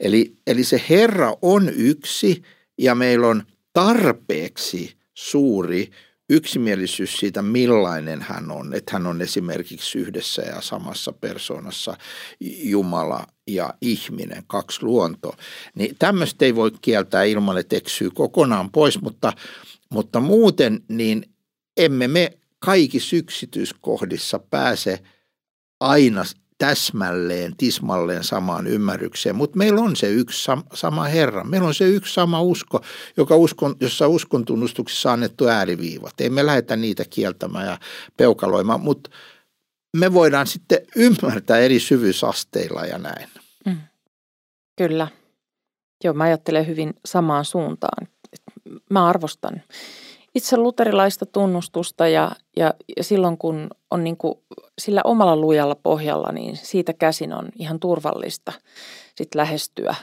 Eli, 0.00 0.36
eli 0.46 0.64
se 0.64 0.82
Herra 0.90 1.36
on 1.42 1.68
yksi 1.68 2.42
ja 2.78 2.94
meillä 2.94 3.26
on 3.26 3.42
tarpeeksi 3.72 4.96
suuri 5.14 5.90
yksimielisyys 6.30 7.16
siitä, 7.16 7.42
millainen 7.42 8.22
hän 8.22 8.50
on. 8.50 8.74
Että 8.74 8.92
hän 8.92 9.06
on 9.06 9.22
esimerkiksi 9.22 9.98
yhdessä 9.98 10.42
ja 10.42 10.60
samassa 10.60 11.12
persoonassa 11.12 11.96
Jumala 12.40 13.26
ja 13.46 13.74
ihminen, 13.80 14.42
kaksi 14.46 14.82
luontoa. 14.82 15.36
Niin 15.74 15.96
tämmöistä 15.98 16.44
ei 16.44 16.54
voi 16.54 16.70
kieltää 16.82 17.24
ilman, 17.24 17.58
että 17.58 17.76
eksyy 17.76 18.10
kokonaan 18.10 18.70
pois, 18.70 19.00
mutta, 19.00 19.32
mutta 19.90 20.20
muuten 20.20 20.80
niin 20.88 21.22
emme 21.76 22.08
me 22.08 22.38
kaikissa 22.64 23.16
yksityiskohdissa 23.16 24.38
pääse 24.38 24.98
aina 25.80 26.24
täsmälleen, 26.58 27.56
tismalleen 27.56 28.24
samaan 28.24 28.66
ymmärrykseen, 28.66 29.36
mutta 29.36 29.58
meillä 29.58 29.80
on 29.80 29.96
se 29.96 30.10
yksi 30.10 30.50
sama 30.74 31.04
Herra. 31.04 31.44
Meillä 31.44 31.68
on 31.68 31.74
se 31.74 31.84
yksi 31.84 32.14
sama 32.14 32.42
usko, 32.42 32.80
joka 33.16 33.36
uskon, 33.36 33.76
jossa 33.80 34.08
uskon 34.08 34.44
tunnustuksissa 34.44 35.08
on 35.08 35.12
annettu 35.12 35.46
ääriviivat. 35.46 36.20
Ei 36.20 36.30
me 36.30 36.46
lähdetä 36.46 36.76
niitä 36.76 37.04
kieltämään 37.10 37.66
ja 37.66 37.78
peukaloimaan, 38.16 38.80
mutta 38.80 39.10
me 39.96 40.12
voidaan 40.12 40.46
sitten 40.46 40.78
ymmärtää 40.96 41.58
eri 41.58 41.80
syvyysasteilla 41.80 42.86
ja 42.86 42.98
näin. 42.98 43.28
Mm. 43.66 43.78
Kyllä. 44.78 45.08
Joo, 46.04 46.14
mä 46.14 46.24
ajattelen 46.24 46.66
hyvin 46.66 46.94
samaan 47.04 47.44
suuntaan. 47.44 48.08
Mä 48.90 49.06
arvostan 49.06 49.62
itse 50.34 50.56
luterilaista 50.56 51.26
tunnustusta 51.26 52.08
ja, 52.08 52.30
ja, 52.56 52.74
ja 52.96 53.04
silloin 53.04 53.38
kun 53.38 53.70
on 53.90 54.04
niin 54.04 54.16
kuin 54.16 54.34
sillä 54.78 55.00
omalla 55.04 55.36
lujalla 55.36 55.74
pohjalla, 55.74 56.32
niin 56.32 56.56
siitä 56.56 56.92
käsin 56.92 57.32
on 57.32 57.48
ihan 57.58 57.80
turvallista 57.80 58.52
sit 59.14 59.34
lähestyä 59.34 59.94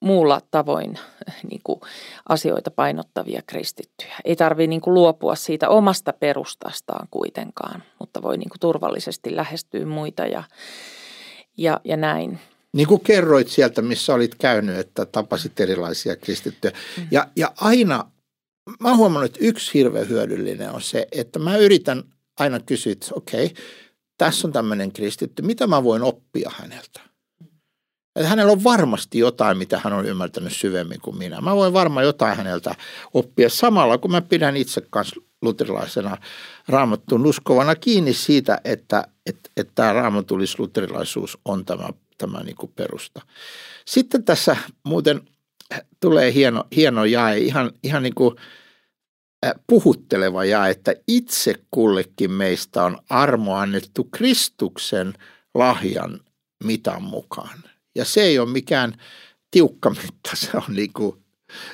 muulla 0.00 0.40
tavoin 0.50 0.98
niin 1.50 1.60
kuin 1.64 1.80
asioita 2.28 2.70
painottavia 2.70 3.42
kristittyjä. 3.46 4.14
Ei 4.24 4.36
tarvitse 4.36 4.66
niin 4.66 4.80
luopua 4.86 5.34
siitä 5.34 5.68
omasta 5.68 6.12
perustastaan 6.12 7.08
kuitenkaan, 7.10 7.82
mutta 7.98 8.22
voi 8.22 8.38
niin 8.38 8.48
kuin 8.48 8.60
turvallisesti 8.60 9.36
lähestyä 9.36 9.86
muita 9.86 10.26
ja, 10.26 10.42
ja, 11.56 11.80
ja 11.84 11.96
näin. 11.96 12.38
Niin 12.72 12.88
kuin 12.88 13.00
kerroit 13.00 13.48
sieltä, 13.48 13.82
missä 13.82 14.14
olit 14.14 14.34
käynyt, 14.34 14.78
että 14.78 15.06
tapasit 15.06 15.60
erilaisia 15.60 16.16
kristittyjä. 16.16 16.72
Mm. 16.96 17.06
Ja, 17.10 17.26
ja 17.36 17.52
aina 17.60 18.10
mä 18.80 18.88
oon 18.88 18.96
huomannut, 18.96 19.30
että 19.30 19.46
yksi 19.46 19.74
hirveän 19.74 20.08
hyödyllinen 20.08 20.70
on 20.70 20.82
se, 20.82 21.06
että 21.12 21.38
mä 21.38 21.56
yritän 21.56 22.02
aina 22.38 22.60
kysyä, 22.60 22.92
että 22.92 23.06
okei, 23.14 23.46
okay, 23.46 23.64
tässä 24.18 24.48
on 24.48 24.52
tämmöinen 24.52 24.92
kristitty, 24.92 25.42
mitä 25.42 25.66
mä 25.66 25.84
voin 25.84 26.02
oppia 26.02 26.50
häneltä? 26.56 27.00
Että 28.16 28.28
hänellä 28.28 28.52
on 28.52 28.64
varmasti 28.64 29.18
jotain, 29.18 29.58
mitä 29.58 29.80
hän 29.84 29.92
on 29.92 30.06
ymmärtänyt 30.06 30.52
syvemmin 30.52 31.00
kuin 31.00 31.18
minä. 31.18 31.40
Mä 31.40 31.56
voin 31.56 31.72
varmaan 31.72 32.06
jotain 32.06 32.36
häneltä 32.36 32.74
oppia 33.14 33.48
samalla, 33.48 33.98
kun 33.98 34.10
mä 34.10 34.22
pidän 34.22 34.56
itse 34.56 34.82
kanssa 34.90 35.20
luterilaisena 35.42 36.16
raamattuun 36.68 37.26
uskovana 37.26 37.74
kiinni 37.74 38.14
siitä, 38.14 38.60
että, 38.64 39.04
että, 39.26 39.50
että 39.56 39.72
tämä 39.74 39.92
raamatullis 39.92 40.58
luterilaisuus 40.58 41.38
on 41.44 41.64
tämä, 41.64 41.88
tämä 42.18 42.42
niin 42.42 42.56
kuin 42.56 42.72
perusta. 42.76 43.20
Sitten 43.86 44.24
tässä 44.24 44.56
muuten 44.84 45.20
tulee 46.00 46.32
hieno, 46.32 46.64
hieno 46.76 47.04
jae, 47.04 47.38
ihan, 47.38 47.72
ihan 47.82 48.02
niin 48.02 48.14
kuin 48.14 48.36
puhutteleva 49.66 50.44
jae, 50.44 50.70
että 50.70 50.94
itse 51.08 51.54
kullekin 51.70 52.30
meistä 52.30 52.84
on 52.84 52.98
armo 53.10 53.56
annettu 53.56 54.04
Kristuksen 54.04 55.14
lahjan 55.54 56.20
mitan 56.64 57.02
mukaan. 57.02 57.58
Ja 57.94 58.04
se 58.04 58.22
ei 58.22 58.38
ole 58.38 58.50
mikään 58.50 58.94
tiukka 59.50 59.90
mitta, 59.90 60.30
se 60.34 60.50
on, 60.54 60.74
niin 60.74 60.92
kuin, 60.92 61.24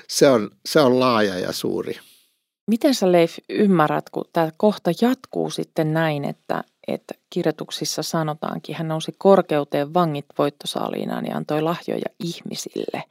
se 0.08 0.28
on, 0.28 0.50
se 0.66 0.80
on 0.80 1.00
laaja 1.00 1.38
ja 1.38 1.52
suuri. 1.52 1.98
Miten 2.70 2.94
sä 2.94 3.12
Leif 3.12 3.36
ymmärrät, 3.48 4.10
kun 4.10 4.24
tämä 4.32 4.50
kohta 4.56 4.90
jatkuu 5.00 5.50
sitten 5.50 5.94
näin, 5.94 6.24
että, 6.24 6.64
että 6.88 7.14
kirjoituksissa 7.30 8.02
sanotaankin, 8.02 8.76
hän 8.76 8.88
nousi 8.88 9.14
korkeuteen 9.18 9.94
vangit 9.94 10.26
voittosaaliinaan 10.38 11.26
ja 11.26 11.36
antoi 11.36 11.62
lahjoja 11.62 12.06
ihmisille. 12.24 13.04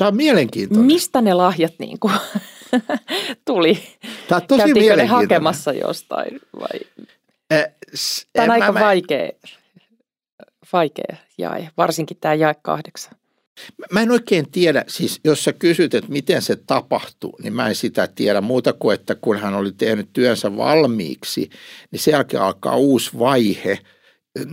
Tämä 0.00 0.08
on 0.08 0.16
mielenkiintoinen. 0.16 0.86
Mistä 0.86 1.20
ne 1.20 1.34
lahjat 1.34 1.74
niin 1.78 1.98
kuin 1.98 2.12
tuli? 3.46 3.78
Tämä 4.28 4.36
on 4.42 4.46
tosi 4.48 4.62
Käytiinkö 4.62 4.96
ne 4.96 5.04
hakemassa 5.06 5.72
jostain 5.72 6.40
vai? 6.60 6.80
Äh, 7.52 7.64
s- 7.94 8.26
Tämä 8.32 8.44
on 8.44 8.50
aika 8.50 8.72
mä, 8.72 8.80
vaikea, 8.80 9.28
vaikea 10.72 11.16
jae, 11.38 11.70
varsinkin 11.76 12.16
tämä 12.20 12.34
jae 12.34 12.54
kahdeksan. 12.62 13.12
Mä 13.92 14.02
en 14.02 14.10
oikein 14.10 14.50
tiedä, 14.50 14.84
siis 14.88 15.20
jos 15.24 15.44
sä 15.44 15.52
kysyt, 15.52 15.94
että 15.94 16.12
miten 16.12 16.42
se 16.42 16.56
tapahtui, 16.56 17.32
niin 17.42 17.52
mä 17.52 17.68
en 17.68 17.74
sitä 17.74 18.08
tiedä 18.14 18.40
muuta 18.40 18.72
kuin, 18.72 18.94
että 18.94 19.14
kun 19.14 19.36
hän 19.38 19.54
oli 19.54 19.72
tehnyt 19.72 20.08
työnsä 20.12 20.56
valmiiksi, 20.56 21.50
niin 21.90 22.00
sen 22.00 22.12
jälkeen 22.12 22.42
alkaa 22.42 22.76
uusi 22.76 23.10
vaihe, 23.18 23.78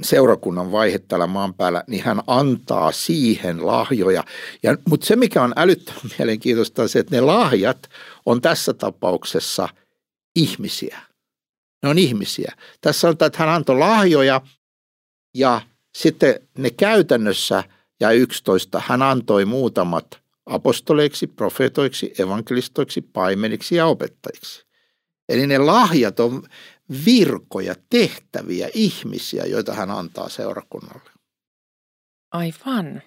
seurakunnan 0.01 0.71
vaihe 0.71 0.99
täällä 0.99 1.27
maan 1.27 1.53
päällä, 1.53 1.83
niin 1.87 2.03
hän 2.03 2.21
antaa 2.27 2.91
siihen 2.91 3.67
lahjoja. 3.67 4.23
Ja, 4.63 4.77
mutta 4.89 5.05
se, 5.05 5.15
mikä 5.15 5.43
on 5.43 5.53
älyttömän 5.55 6.01
mielenkiintoista, 6.19 6.81
on 6.81 6.89
se, 6.89 6.99
että 6.99 7.15
ne 7.15 7.21
lahjat 7.21 7.89
on 8.25 8.41
tässä 8.41 8.73
tapauksessa 8.73 9.69
ihmisiä. 10.35 10.99
Ne 11.83 11.89
on 11.89 11.97
ihmisiä. 11.97 12.53
Tässä 12.81 12.99
sanotaan, 12.99 13.27
että 13.27 13.39
hän 13.39 13.49
antoi 13.49 13.77
lahjoja 13.77 14.41
ja 15.33 15.61
sitten 15.97 16.39
ne 16.57 16.69
käytännössä– 16.69 17.63
ja 17.99 18.11
11 18.11 18.81
hän 18.85 19.01
antoi 19.01 19.45
muutamat 19.45 20.19
apostoleiksi, 20.45 21.27
profeetoiksi, 21.27 22.13
evankelistoiksi, 22.19 23.01
paimeniksi 23.01 23.75
ja 23.75 23.85
opettajiksi. 23.85 24.65
Eli 25.29 25.47
ne 25.47 25.57
lahjat 25.57 26.19
on 26.19 26.43
virkoja, 27.05 27.75
tehtäviä, 27.89 28.69
ihmisiä, 28.73 29.43
joita 29.45 29.73
hän 29.73 29.91
antaa 29.91 30.29
seurakunnalle. 30.29 31.11
Aivan. 32.31 33.01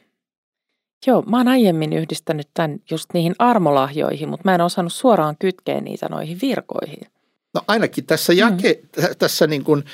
Joo, 1.06 1.22
mä 1.22 1.36
oon 1.36 1.48
aiemmin 1.48 1.92
yhdistänyt 1.92 2.48
tämän 2.54 2.78
just 2.90 3.04
niihin 3.14 3.34
armolahjoihin, 3.38 4.28
mutta 4.28 4.44
mä 4.44 4.54
en 4.54 4.60
osannut 4.60 4.92
suoraan 4.92 5.36
kytkeä 5.38 5.80
niitä 5.80 6.08
noihin 6.08 6.38
virkoihin. 6.42 7.00
No 7.54 7.62
ainakin 7.68 8.06
tässä, 8.06 8.32
jake, 8.32 8.80
mm. 8.96 9.02
tässä 9.18 9.46
niin 9.46 9.64
kuin, 9.64 9.84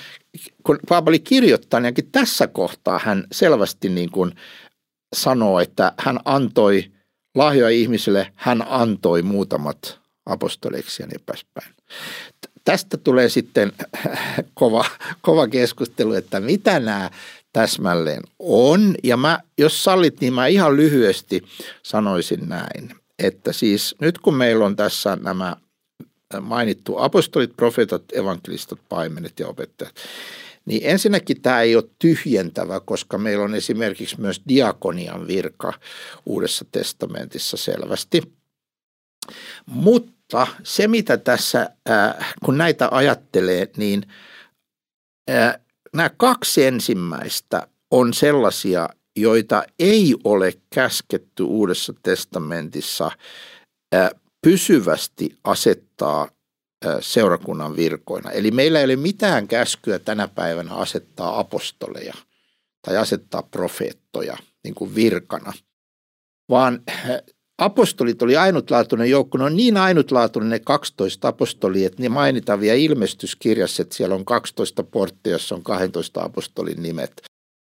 kun 0.63 0.79
Paavali 0.89 1.19
kirjoittaa, 1.19 1.81
niin 1.81 1.95
tässä 2.13 2.47
kohtaa 2.47 3.01
hän 3.05 3.25
selvästi 3.33 3.89
niin 3.89 4.11
kuin 4.11 4.33
sanoo, 5.17 5.61
että 5.61 5.93
hän 5.99 6.21
antoi 6.25 6.93
lahjoja 7.35 7.71
ihmisille, 7.71 8.33
hän 8.35 8.63
antoi 8.69 9.23
muutamat 9.23 10.01
apostoleiksi 10.27 11.03
ja 11.03 11.07
niin 11.07 11.21
päin. 11.55 11.75
Tästä 12.65 12.97
tulee 12.97 13.29
sitten 13.29 13.73
kova, 14.55 14.85
kova 15.21 15.49
keskustelu, 15.49 16.13
että 16.13 16.41
mitä 16.41 16.81
nämä 16.81 17.11
täsmälleen 17.53 18.23
on. 18.39 18.95
Ja 19.05 19.17
mä, 19.17 19.39
jos 19.59 19.85
sallit, 19.85 20.21
niin 20.21 20.35
mä 20.35 20.47
ihan 20.47 20.77
lyhyesti 20.77 21.43
sanoisin 21.83 22.49
näin, 22.49 22.95
että 23.19 23.53
siis 23.53 23.95
nyt 24.01 24.19
kun 24.19 24.35
meillä 24.35 24.65
on 24.65 24.77
tässä 24.77 25.17
nämä 25.23 25.57
mainittu 26.41 26.99
apostolit, 26.99 27.57
profeetat, 27.57 28.03
evankelistat, 28.13 28.79
paimenet 28.89 29.41
ja 29.41 29.49
opettajat, 29.49 29.95
niin 30.67 30.81
ensinnäkin 30.85 31.43
tämä 31.43 31.61
ei 31.61 31.77
ole 31.77 31.85
tyhjentävä, 31.99 32.81
koska 32.81 33.19
meillä 33.19 33.45
on 33.45 33.55
esimerkiksi 33.55 34.21
myös 34.21 34.43
diakonian 34.49 35.27
virka 35.27 35.73
Uudessa 36.27 36.65
testamentissa 36.73 37.57
selvästi. 37.57 38.23
Mutta 39.67 40.16
se, 40.63 40.89
mitä 40.89 41.17
tässä, 41.17 41.71
kun 42.45 42.59
näitä 42.59 42.89
ajattelee, 42.91 43.71
niin 43.77 44.03
nämä 45.95 46.11
kaksi 46.17 46.65
ensimmäistä 46.65 47.69
on 47.91 48.15
sellaisia, 48.15 48.89
joita 49.17 49.63
ei 49.79 50.15
ole 50.25 50.53
käsketty 50.75 51.43
Uudessa 51.43 51.95
testamentissa 52.03 53.11
pysyvästi 54.45 55.39
asettaa 55.45 56.29
seurakunnan 57.01 57.77
virkoina. 57.77 58.31
Eli 58.31 58.51
meillä 58.51 58.79
ei 58.79 58.85
ole 58.85 58.97
mitään 58.97 59.49
käskyä 59.49 59.99
tänä 59.99 60.29
päivänä 60.29 60.75
asettaa 60.75 61.39
apostoleja 61.39 62.15
tai 62.87 62.97
asettaa 62.97 63.43
profeettoja 63.43 64.37
niin 64.65 64.75
kuin 64.75 64.95
virkana, 64.95 65.53
vaan 66.49 66.83
apostolit 67.59 68.23
oli 68.23 68.37
ainutlaatuinen 68.37 69.11
joukko. 69.11 69.39
Ne 69.39 69.45
on 69.45 69.57
niin 69.57 69.77
ainutlaatuinen 69.77 70.51
ne 70.51 70.59
12 70.59 71.29
apostolia, 71.29 71.87
että 71.87 72.03
ne 72.03 72.09
mainitaan 72.09 72.61
vielä 72.61 72.77
ilmestyskirjassa, 72.77 73.83
että 73.83 73.95
siellä 73.95 74.15
on 74.15 74.25
12 74.25 74.83
porttia, 74.83 75.33
jossa 75.33 75.55
on 75.55 75.63
12 75.63 76.23
apostolin 76.23 76.83
nimet 76.83 77.23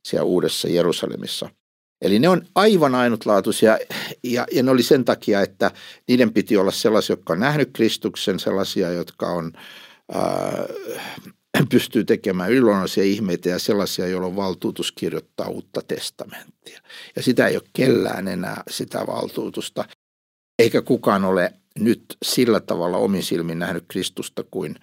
siellä 0.08 0.26
Uudessa 0.26 0.68
Jerusalemissa– 0.68 1.50
Eli 2.02 2.20
ne 2.20 2.30
on 2.30 2.42
aivan 2.56 2.96
ainutlaatuisia 2.96 3.78
ja, 4.24 4.48
ja 4.52 4.64
ne 4.64 4.72
oli 4.72 4.84
sen 4.84 5.06
takia, 5.06 5.42
että 5.42 5.72
niiden 6.08 6.34
piti 6.34 6.58
olla 6.58 6.72
sellaisia, 6.72 7.14
jotka 7.14 7.34
on 7.34 7.40
nähnyt 7.40 7.70
Kristuksen, 7.74 8.40
sellaisia, 8.40 8.92
jotka 8.92 9.28
on, 9.28 9.52
ää, 10.12 10.66
pystyy 11.70 12.04
tekemään 12.04 12.52
yliluonnollisia 12.52 13.04
ihmeitä 13.04 13.50
ja 13.50 13.60
sellaisia, 13.60 14.08
joilla 14.08 14.28
on 14.28 14.36
valtuutus 14.36 14.92
kirjoittaa 14.92 15.48
uutta 15.48 15.82
testamenttia. 15.88 16.82
Ja 17.16 17.24
sitä 17.24 17.48
ei 17.48 17.56
ole 17.56 17.64
kellään 17.74 18.28
enää 18.28 18.64
sitä 18.70 19.08
valtuutusta, 19.08 19.86
eikä 20.60 20.82
kukaan 20.82 21.26
ole 21.26 21.54
nyt 21.80 22.18
sillä 22.24 22.60
tavalla 22.60 22.98
omin 22.98 23.24
silmin 23.24 23.60
nähnyt 23.60 23.86
Kristusta 23.88 24.44
kuin, 24.52 24.76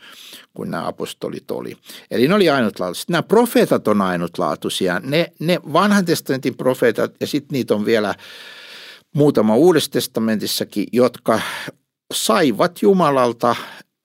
kuin 0.55 0.71
nämä 0.71 0.87
apostolit 0.87 1.51
oli. 1.51 1.77
Eli 2.11 2.29
ne 2.29 2.35
oli 2.35 2.51
ainutlaatuisia. 2.51 3.05
Nämä 3.09 3.23
profeetat 3.23 3.89
on 3.89 4.01
ainutlaatuisia. 4.01 5.01
Ne, 5.05 5.33
ne 5.39 5.61
vanhan 5.73 6.05
testamentin 6.05 6.57
profeetat 6.57 7.15
ja 7.21 7.27
sitten 7.27 7.53
niitä 7.53 7.75
on 7.75 7.85
vielä 7.85 8.15
muutama 9.15 9.57
uudessa 9.57 9.91
testamentissakin, 9.91 10.87
jotka 10.93 11.41
saivat 12.15 12.83
Jumalalta 12.83 13.57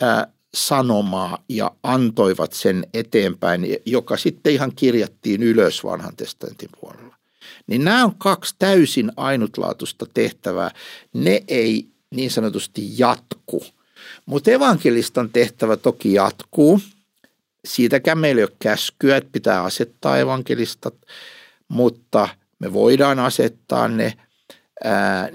ää, 0.01 0.32
sanomaa 0.55 1.43
ja 1.49 1.71
antoivat 1.83 2.53
sen 2.53 2.87
eteenpäin, 2.93 3.77
joka 3.85 4.17
sitten 4.17 4.53
ihan 4.53 4.71
kirjattiin 4.75 5.43
ylös 5.43 5.83
vanhan 5.83 6.15
testamentin 6.15 6.69
puolella. 6.81 7.15
Niin 7.67 7.83
nämä 7.83 8.05
on 8.05 8.15
kaksi 8.17 8.55
täysin 8.59 9.11
ainutlaatuista 9.17 10.05
tehtävää. 10.13 10.71
Ne 11.13 11.43
ei 11.47 11.87
niin 12.11 12.31
sanotusti 12.31 12.97
jatku. 12.97 13.65
Mutta 14.25 14.51
evankelistan 14.51 15.29
tehtävä 15.29 15.77
toki 15.77 16.13
jatkuu. 16.13 16.79
Siitäkään 17.65 18.17
meillä 18.17 18.39
ei 18.39 18.43
ole 18.43 18.55
käskyä, 18.59 19.17
että 19.17 19.29
pitää 19.31 19.63
asettaa 19.63 20.17
evankelistat, 20.17 20.95
mutta 21.67 22.29
me 22.59 22.73
voidaan 22.73 23.19
asettaa 23.19 23.87
ne, 23.87 24.13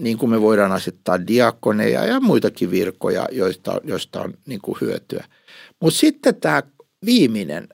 niin 0.00 0.18
kuin 0.18 0.30
me 0.30 0.40
voidaan 0.40 0.72
asettaa 0.72 1.26
diakoneja 1.26 2.04
ja 2.04 2.20
muitakin 2.20 2.70
virkoja, 2.70 3.28
joista, 3.32 3.80
joista 3.84 4.22
on 4.22 4.34
niin 4.46 4.60
kuin 4.60 4.78
hyötyä. 4.80 5.24
Mutta 5.80 5.98
sitten 5.98 6.34
tämä 6.34 6.62
viimeinen, 7.06 7.68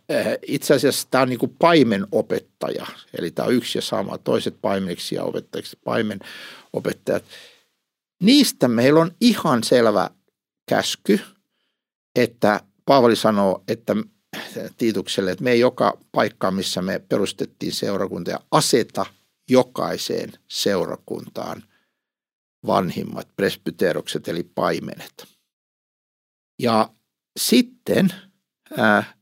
itse 0.46 0.74
asiassa 0.74 1.08
tämä 1.10 1.22
on 1.22 1.28
niin 1.28 1.38
kuin 1.38 1.56
paimenopettaja, 1.58 2.86
eli 3.18 3.30
tämä 3.30 3.48
on 3.48 3.54
yksi 3.54 3.78
ja 3.78 3.82
sama, 3.82 4.18
toiset 4.18 4.54
paimeniksi 4.62 5.14
ja 5.14 5.24
opettajiksi, 5.24 5.78
paimenopettajat– 5.84 7.24
Niistä 8.24 8.68
meillä 8.68 9.00
on 9.00 9.10
ihan 9.20 9.64
selvä 9.64 10.10
käsky, 10.68 11.20
että 12.16 12.60
Paavali 12.84 13.16
sanoo, 13.16 13.62
että 13.68 13.96
Tiitukselle, 14.76 15.30
että 15.30 15.44
me 15.44 15.50
ei 15.50 15.60
joka 15.60 15.98
paikka, 16.12 16.50
missä 16.50 16.82
me 16.82 17.02
perustettiin 17.08 17.72
seurakuntia, 17.72 18.40
aseta 18.50 19.06
jokaiseen 19.50 20.32
seurakuntaan 20.48 21.62
vanhimmat 22.66 23.28
presbyterokset 23.36 24.28
eli 24.28 24.42
paimenet. 24.42 25.26
Ja 26.62 26.90
sitten 27.38 28.08
ää, 28.76 29.14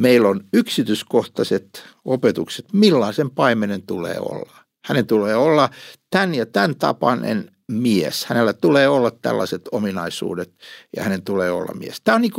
meillä 0.00 0.28
on 0.28 0.44
yksityiskohtaiset 0.52 1.84
opetukset, 2.04 2.72
millaisen 2.72 3.30
paimenen 3.30 3.82
tulee 3.82 4.18
olla. 4.18 4.56
Hänen 4.86 5.06
tulee 5.06 5.36
olla 5.36 5.70
tämän 6.10 6.34
ja 6.34 6.46
tämän 6.46 6.76
tapainen 6.76 7.56
mies. 7.72 8.24
Hänellä 8.24 8.52
tulee 8.52 8.88
olla 8.88 9.10
tällaiset 9.10 9.62
ominaisuudet 9.72 10.54
ja 10.96 11.02
hänen 11.02 11.22
tulee 11.22 11.50
olla 11.50 11.74
mies. 11.74 12.00
Tämä 12.04 12.14
on 12.14 12.22
niin 12.22 12.32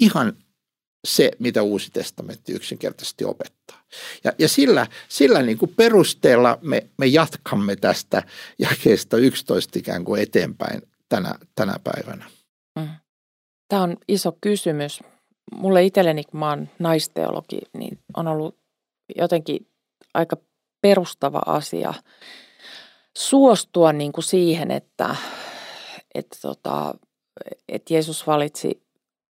ihan 0.00 0.32
se, 1.06 1.30
mitä 1.38 1.62
Uusi 1.62 1.90
testamentti 1.90 2.52
yksinkertaisesti 2.52 3.24
opettaa. 3.24 3.82
Ja, 4.24 4.32
ja 4.38 4.48
sillä, 4.48 4.86
sillä 5.08 5.42
niin 5.42 5.58
kuin 5.58 5.74
perusteella 5.76 6.58
me, 6.62 6.86
me 6.98 7.06
jatkamme 7.06 7.76
tästä 7.76 8.22
jakeesta 8.58 9.16
11 9.16 9.78
ikään 9.78 10.04
kuin 10.04 10.22
eteenpäin 10.22 10.82
tänä, 11.08 11.34
tänä 11.54 11.76
päivänä. 11.84 12.30
Mm. 12.78 12.88
Tämä 13.68 13.82
on 13.82 13.96
iso 14.08 14.32
kysymys. 14.40 15.00
Mulle 15.52 15.84
itselleni, 15.84 16.24
kun 16.24 16.40
mä 16.40 16.48
oon 16.48 16.68
naisteologi, 16.78 17.58
niin 17.72 17.98
on 18.16 18.28
ollut 18.28 18.58
jotenkin 19.16 19.66
aika 20.14 20.36
perustava 20.80 21.42
asia 21.46 21.94
suostua 23.18 23.92
niin 23.92 24.12
kuin 24.12 24.24
siihen, 24.24 24.70
että, 24.70 25.16
että, 26.14 26.36
tota, 26.42 26.94
että 27.68 27.94
Jeesus 27.94 28.26
valitsi 28.26 28.82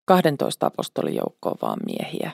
12 0.04 0.66
apostolin 0.66 1.14
joukkoon 1.14 1.56
vaan 1.62 1.78
miehiä. 1.86 2.30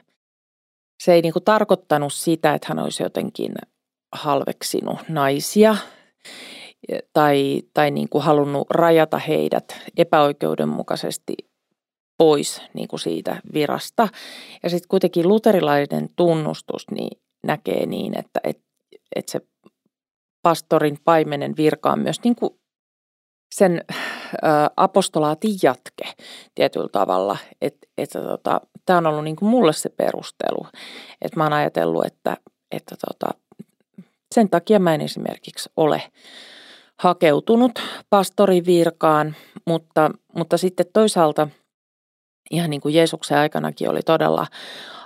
Se 1.02 1.12
ei 1.12 1.22
niin 1.22 1.33
kuin 1.33 1.44
tarkoittanut 1.44 2.12
sitä, 2.12 2.54
että 2.54 2.66
hän 2.68 2.78
olisi 2.78 3.02
jotenkin 3.02 3.54
halveksinut 4.12 4.98
naisia 5.09 5.76
tai, 7.12 7.62
tai 7.74 7.90
niin 7.90 8.09
kuin 8.09 8.24
halunnut 8.24 8.70
rajata 8.70 9.18
heidät 9.18 9.81
epäoikeudenmukaisesti 9.96 11.35
pois 12.18 12.62
niin 12.74 12.88
kuin 12.88 13.00
siitä 13.00 13.40
virasta. 13.54 14.09
Ja 14.62 14.70
sitten 14.70 14.88
kuitenkin 14.88 15.28
luterilainen 15.28 16.09
tunnustus 16.16 16.90
niin 16.90 17.20
näkee 17.46 17.87
niin, 17.87 18.18
että, 18.18 18.40
että, 18.44 18.64
että 19.16 19.33
se 19.33 19.40
pastorin 20.42 20.98
paimenen 21.04 21.57
virka 21.57 21.92
on 21.92 21.98
myös 21.98 22.24
niin 22.24 22.37
kuin 22.37 22.61
sen 23.54 23.85
apostolaatin 24.76 25.54
jatke 25.62 26.04
tietyllä 26.54 26.88
tavalla. 26.92 27.36
Että 27.60 27.86
et, 27.98 28.10
tota, 28.10 28.60
tämä 28.86 28.98
on 28.98 29.06
ollut 29.06 29.24
niin 29.24 29.36
kuin 29.36 29.48
mulle 29.48 29.72
se 29.72 29.88
perustelu. 29.88 30.66
Että 31.22 31.36
mä 31.36 31.42
oon 31.42 31.52
ajatellut, 31.52 32.06
että, 32.06 32.36
että 32.70 32.94
tota, 33.08 33.34
sen 34.34 34.50
takia 34.50 34.78
mä 34.78 34.94
en 34.94 35.00
esimerkiksi 35.00 35.70
ole 35.76 36.02
hakeutunut 36.98 37.72
pastorin 38.10 38.66
virkaan, 38.66 39.36
mutta, 39.66 40.10
mutta 40.36 40.56
sitten 40.56 40.86
toisaalta 40.92 41.48
ihan 42.50 42.70
niin 42.70 42.80
kuin 42.80 42.94
Jeesuksen 42.94 43.38
aikanakin 43.38 43.90
oli 43.90 44.02
todella 44.02 44.46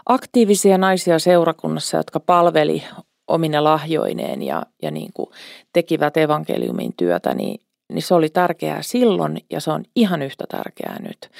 aktiivisia 0.07 0.79
naisia 0.79 1.19
seurakunnassa, 1.19 1.97
jotka 1.97 2.21
palveli 2.21 2.85
omine 3.29 3.61
lahjoineen 3.61 4.43
ja, 4.43 4.63
ja 4.83 4.91
niin 4.91 5.13
kuin 5.15 5.31
tekivät 5.73 6.17
evankeliumin 6.17 6.93
työtä, 6.97 7.35
niin, 7.35 7.61
niin 7.93 8.03
se 8.03 8.15
oli 8.15 8.29
tärkeää 8.29 8.83
silloin 8.83 9.41
ja 9.51 9.61
se 9.61 9.71
on 9.71 9.85
ihan 9.97 10.23
yhtä 10.23 10.45
tärkeää 10.49 11.03
nyt. 11.03 11.31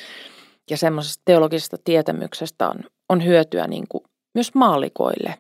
Ja 0.71 0.77
semmoisesta 0.77 1.23
teologisesta 1.25 1.77
tietämyksestä 1.85 2.69
on, 2.69 2.81
on 3.09 3.25
hyötyä 3.25 3.67
niin 3.67 3.85
kuin 3.89 4.05
myös 4.35 4.55
maalikoille, 4.55 5.35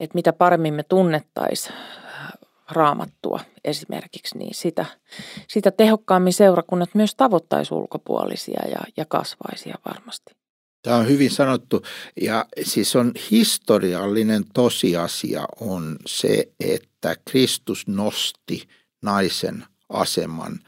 että 0.00 0.14
mitä 0.14 0.32
paremmin 0.32 0.74
me 0.74 0.82
tunnettaisiin 0.82 1.74
raamattua 2.70 3.40
esimerkiksi, 3.64 4.38
niin 4.38 4.54
sitä, 4.54 4.86
sitä 5.48 5.70
tehokkaammin 5.70 6.32
seurakunnat 6.32 6.90
myös 6.94 7.14
tavoittaisi 7.14 7.74
ulkopuolisia 7.74 8.68
ja, 8.68 8.80
ja 8.96 9.04
kasvaisia 9.08 9.74
varmasti. 9.86 10.34
Tämä 10.82 10.96
on 10.96 11.08
hyvin 11.08 11.30
sanottu 11.30 11.82
ja 12.20 12.46
siis 12.62 12.96
on 12.96 13.12
historiallinen 13.30 14.44
tosiasia 14.54 15.44
on 15.60 15.96
se, 16.06 16.48
että 16.60 17.16
Kristus 17.30 17.86
nosti 17.86 18.68
naisen 19.02 19.64
aseman 19.88 20.60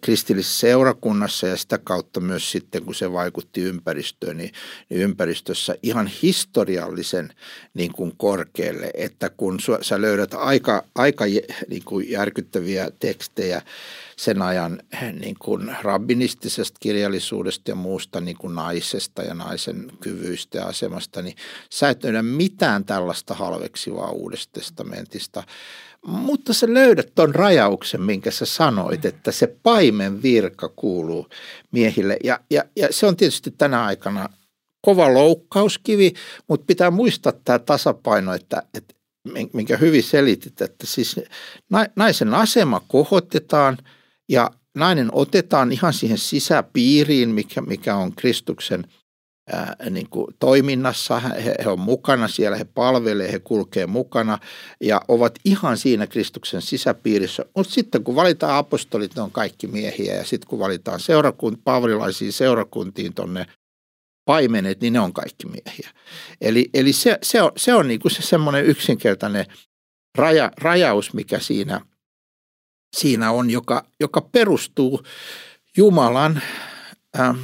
kristillisessä 0.00 0.60
seurakunnassa 0.60 1.46
ja 1.46 1.56
sitä 1.56 1.78
kautta 1.78 2.20
myös 2.20 2.52
sitten, 2.52 2.82
kun 2.82 2.94
se 2.94 3.12
vaikutti 3.12 3.60
ympäristöön, 3.60 4.36
niin, 4.36 4.52
niin 4.88 5.00
ympäristössä 5.00 5.74
ihan 5.82 6.06
historiallisen 6.06 7.32
niin 7.74 7.92
kuin 7.92 8.12
korkealle, 8.16 8.90
että 8.94 9.30
kun 9.30 9.58
sä 9.80 10.00
löydät 10.00 10.34
aika, 10.34 10.84
aika 10.94 11.24
niin 11.68 11.84
kuin 11.84 12.10
järkyttäviä 12.10 12.90
tekstejä 12.98 13.62
sen 14.16 14.42
ajan 14.42 14.82
niin 15.20 15.36
kuin 15.38 15.76
rabbinistisesta 15.82 16.78
kirjallisuudesta 16.80 17.70
ja 17.70 17.74
muusta 17.74 18.20
niin 18.20 18.36
kuin 18.36 18.54
naisesta 18.54 19.22
ja 19.22 19.34
naisen 19.34 19.92
kyvyistä 20.00 20.58
ja 20.58 20.64
asemasta, 20.64 21.22
niin 21.22 21.36
sä 21.70 21.88
et 21.88 22.04
löydä 22.04 22.22
mitään 22.22 22.84
tällaista 22.84 23.34
halveksivaa 23.34 24.10
uudesta 24.10 24.52
testamentista 24.52 25.42
mutta 26.06 26.52
sä 26.52 26.66
löydät 26.70 27.12
ton 27.14 27.34
rajauksen, 27.34 28.02
minkä 28.02 28.30
sä 28.30 28.46
sanoit, 28.46 29.04
että 29.04 29.32
se 29.32 29.46
paimen 29.62 30.22
virka 30.22 30.68
kuuluu 30.68 31.28
miehille. 31.70 32.16
Ja, 32.24 32.40
ja, 32.50 32.64
ja 32.76 32.88
se 32.90 33.06
on 33.06 33.16
tietysti 33.16 33.50
tänä 33.58 33.84
aikana 33.84 34.28
kova 34.80 35.14
loukkauskivi, 35.14 36.14
mutta 36.48 36.66
pitää 36.66 36.90
muistaa 36.90 37.32
tämä 37.44 37.58
tasapaino, 37.58 38.34
että, 38.34 38.62
että 38.74 38.94
minkä 39.52 39.76
hyvin 39.76 40.02
selitit, 40.02 40.60
että 40.60 40.86
siis 40.86 41.20
naisen 41.96 42.34
asema 42.34 42.80
kohotetaan 42.88 43.78
ja 44.28 44.50
nainen 44.74 45.08
otetaan 45.12 45.72
ihan 45.72 45.92
siihen 45.92 46.18
sisäpiiriin, 46.18 47.28
mikä, 47.28 47.60
mikä 47.60 47.96
on 47.96 48.12
Kristuksen– 48.12 48.84
ää, 49.52 49.76
niin 49.90 50.08
kuin 50.10 50.26
toiminnassa, 50.38 51.18
he, 51.18 51.54
he 51.64 51.70
on 51.70 51.80
mukana 51.80 52.28
siellä, 52.28 52.56
he 52.56 52.64
palvelee, 52.64 53.32
he 53.32 53.38
kulkee 53.38 53.86
mukana 53.86 54.38
ja 54.80 55.00
ovat 55.08 55.38
ihan 55.44 55.78
siinä 55.78 56.06
Kristuksen 56.06 56.62
sisäpiirissä. 56.62 57.44
Mutta 57.56 57.72
sitten 57.72 58.04
kun 58.04 58.16
valitaan 58.16 58.56
apostolit, 58.56 59.16
ne 59.16 59.22
on 59.22 59.30
kaikki 59.30 59.66
miehiä 59.66 60.14
ja 60.14 60.24
sitten 60.24 60.48
kun 60.48 60.58
valitaan 60.58 61.00
seurakunt, 61.00 61.60
paavalilaisiin 61.64 62.32
seurakuntiin 62.32 63.14
tuonne 63.14 63.46
paimenet, 64.24 64.80
niin 64.80 64.92
ne 64.92 65.00
on 65.00 65.12
kaikki 65.12 65.46
miehiä. 65.46 65.90
Eli, 66.40 66.70
eli 66.74 66.92
se, 66.92 67.18
se 67.22 67.42
on, 67.42 67.52
se 67.56 67.74
on 67.74 67.88
niin 67.88 68.00
kuin 68.00 68.12
se 68.12 68.22
semmoinen 68.22 68.64
yksinkertainen 68.64 69.46
raja, 70.18 70.50
rajaus, 70.60 71.12
mikä 71.14 71.38
siinä, 71.38 71.80
siinä 72.96 73.30
on, 73.30 73.50
joka, 73.50 73.86
joka 74.00 74.20
perustuu 74.20 75.02
Jumalan 75.76 76.42
ähm, 77.20 77.38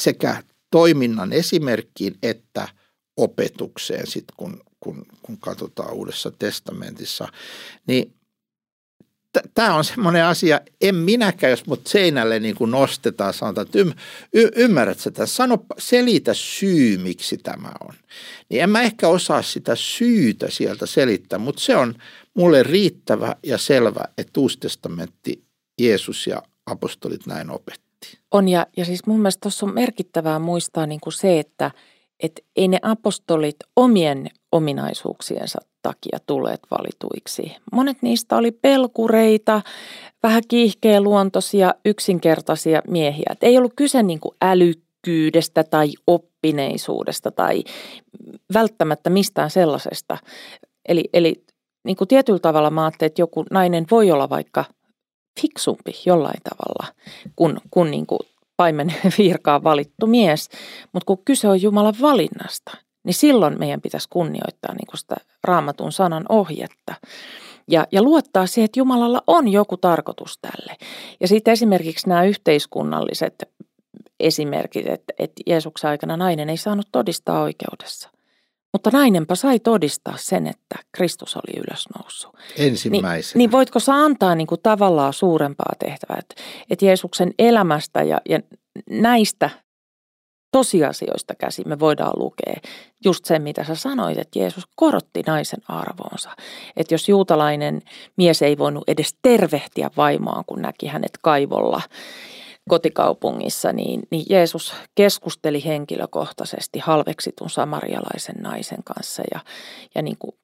sekä 0.00 0.42
toiminnan 0.72 1.32
esimerkkiin 1.32 2.14
että 2.22 2.68
opetukseen, 3.16 4.06
sit 4.06 4.24
kun, 4.36 4.60
kun, 4.80 5.06
kun 5.22 5.38
katsotaan 5.38 5.92
Uudessa 5.92 6.30
testamentissa, 6.30 7.28
niin 7.86 8.14
tämä 9.54 9.74
on 9.74 9.84
semmoinen 9.84 10.24
asia, 10.24 10.60
en 10.80 10.94
minäkään, 10.94 11.50
jos 11.50 11.66
mut 11.66 11.86
seinälle 11.86 12.40
niin 12.40 12.54
kuin 12.54 12.70
nostetaan, 12.70 13.34
sanotaan, 13.34 13.66
että 13.66 13.78
ym, 13.78 13.92
y, 14.32 14.48
ymmärrät 14.56 15.00
sitä, 15.00 15.26
sano, 15.26 15.64
selitä 15.78 16.34
syy, 16.34 16.98
miksi 16.98 17.38
tämä 17.38 17.72
on. 17.80 17.94
Niin 18.48 18.62
en 18.62 18.70
mä 18.70 18.82
ehkä 18.82 19.08
osaa 19.08 19.42
sitä 19.42 19.76
syytä 19.76 20.50
sieltä 20.50 20.86
selittää, 20.86 21.38
mutta 21.38 21.62
se 21.62 21.76
on 21.76 21.94
mulle 22.34 22.62
riittävä 22.62 23.36
ja 23.42 23.58
selvä, 23.58 24.04
että 24.18 24.40
Uusi 24.40 24.58
testamentti, 24.58 25.44
Jeesus 25.80 26.26
ja 26.26 26.42
apostolit 26.66 27.26
näin 27.26 27.50
opetti. 27.50 27.91
On 28.30 28.48
ja, 28.48 28.66
ja 28.76 28.84
siis 28.84 29.06
mun 29.06 29.20
mielestä 29.20 29.40
tuossa 29.40 29.66
on 29.66 29.74
merkittävää 29.74 30.38
muistaa 30.38 30.86
niin 30.86 31.00
kuin 31.00 31.12
se, 31.12 31.38
että 31.38 31.70
et 32.20 32.44
ei 32.56 32.68
ne 32.68 32.78
apostolit 32.82 33.56
omien 33.76 34.30
ominaisuuksiensa 34.52 35.58
takia 35.82 36.18
tulleet 36.26 36.60
valituiksi. 36.70 37.56
Monet 37.72 38.02
niistä 38.02 38.36
oli 38.36 38.50
pelkureita, 38.52 39.62
vähän 40.22 40.42
kiihkeä-luontoisia, 40.48 41.74
yksinkertaisia 41.84 42.82
miehiä. 42.88 43.26
Et 43.30 43.42
ei 43.42 43.58
ollut 43.58 43.72
kyse 43.76 44.02
niin 44.02 44.20
kuin 44.20 44.34
älykkyydestä 44.42 45.64
tai 45.64 45.88
oppineisuudesta 46.06 47.30
tai 47.30 47.64
välttämättä 48.54 49.10
mistään 49.10 49.50
sellaisesta. 49.50 50.18
Eli, 50.88 51.04
eli 51.12 51.44
niin 51.84 51.96
kuin 51.96 52.08
tietyllä 52.08 52.38
tavalla 52.38 52.70
mä 52.70 52.84
ajattelin, 52.84 53.10
että 53.10 53.22
joku 53.22 53.44
nainen 53.50 53.86
voi 53.90 54.10
olla 54.10 54.28
vaikka 54.28 54.64
fiksumpi 55.40 55.92
jollain 56.06 56.40
tavalla 56.42 56.94
kuin, 57.36 57.60
kuin, 57.70 57.90
niin 57.90 58.06
kuin 58.06 58.20
paimen 58.56 58.94
virkaan 59.18 59.64
valittu 59.64 60.06
mies. 60.06 60.48
Mutta 60.92 61.06
kun 61.06 61.24
kyse 61.24 61.48
on 61.48 61.62
Jumalan 61.62 61.94
valinnasta, 62.00 62.76
niin 63.04 63.14
silloin 63.14 63.58
meidän 63.58 63.80
pitäisi 63.80 64.08
kunnioittaa 64.10 64.74
niin 64.74 64.86
kuin 64.86 64.98
sitä 64.98 65.16
raamatun 65.44 65.92
sanan 65.92 66.24
ohjetta. 66.28 66.94
Ja, 67.68 67.86
ja 67.92 68.02
luottaa 68.02 68.46
siihen, 68.46 68.64
että 68.64 68.80
Jumalalla 68.80 69.22
on 69.26 69.48
joku 69.48 69.76
tarkoitus 69.76 70.38
tälle. 70.38 70.76
Ja 71.20 71.28
sitten 71.28 71.52
esimerkiksi 71.52 72.08
nämä 72.08 72.24
yhteiskunnalliset 72.24 73.42
esimerkit, 74.20 74.86
että, 74.86 75.14
että 75.18 75.42
Jeesuksen 75.46 75.90
aikana 75.90 76.16
nainen 76.16 76.50
ei 76.50 76.56
saanut 76.56 76.88
todistaa 76.92 77.42
oikeudessa– 77.42 78.08
mutta 78.72 78.90
nainenpa 78.92 79.34
sai 79.34 79.58
todistaa 79.58 80.16
sen, 80.16 80.46
että 80.46 80.78
Kristus 80.92 81.36
oli 81.36 81.60
ylösnoussut. 81.60 82.36
Ensimmäisenä. 82.56 83.38
Niin, 83.38 83.38
niin 83.38 83.52
voitko 83.52 83.80
sä 83.80 83.94
antaa 83.94 84.34
niin 84.34 84.46
kuin 84.46 84.60
tavallaan 84.62 85.12
suurempaa 85.12 85.72
tehtävää, 85.78 86.18
että, 86.18 86.34
että 86.70 86.84
Jeesuksen 86.84 87.34
elämästä 87.38 88.02
ja, 88.02 88.20
ja 88.28 88.40
näistä 88.90 89.50
tosiasioista 90.52 91.34
käsin 91.34 91.68
me 91.68 91.78
voidaan 91.78 92.12
lukea 92.16 92.54
just 93.04 93.24
sen, 93.24 93.42
mitä 93.42 93.64
sä 93.64 93.74
sanoit, 93.74 94.18
että 94.18 94.38
Jeesus 94.38 94.64
korotti 94.76 95.22
naisen 95.26 95.60
arvoonsa. 95.68 96.30
Että 96.76 96.94
jos 96.94 97.08
juutalainen 97.08 97.82
mies 98.16 98.42
ei 98.42 98.58
voinut 98.58 98.84
edes 98.88 99.16
tervehtiä 99.22 99.90
vaimoaan, 99.96 100.44
kun 100.46 100.62
näki 100.62 100.86
hänet 100.86 101.18
kaivolla 101.22 101.82
kotikaupungissa, 102.68 103.72
niin, 103.72 104.02
niin 104.10 104.26
Jeesus 104.30 104.74
keskusteli 104.94 105.64
henkilökohtaisesti 105.64 106.78
halveksitun 106.78 107.50
samarialaisen 107.50 108.36
naisen 108.42 108.84
kanssa 108.84 109.22
ja, 109.34 109.40
ja 109.94 110.02
niin 110.02 110.16
kuin 110.18 110.34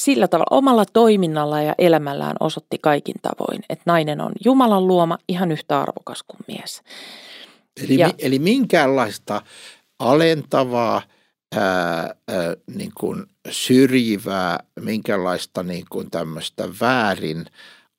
sillä 0.00 0.28
tavalla 0.28 0.56
omalla 0.56 0.84
toiminnalla 0.92 1.62
ja 1.62 1.74
elämällään 1.78 2.36
osoitti 2.40 2.78
kaikin 2.78 3.16
tavoin, 3.22 3.62
että 3.68 3.82
nainen 3.86 4.20
on 4.20 4.32
Jumalan 4.44 4.86
luoma 4.86 5.18
ihan 5.28 5.52
yhtä 5.52 5.80
arvokas 5.80 6.22
kuin 6.22 6.40
mies. 6.48 6.82
Eli, 7.84 7.98
ja, 7.98 8.10
eli 8.18 8.38
minkäänlaista 8.38 9.42
alentavaa, 9.98 11.02
ää, 11.56 12.14
ää, 12.28 12.54
niin 12.74 12.92
kuin 12.96 13.24
syrjivää, 13.50 14.58
minkälaista 14.80 15.62
niin 15.62 15.84
kuin 15.90 16.10
tämmöistä 16.10 16.68
väärin 16.80 17.46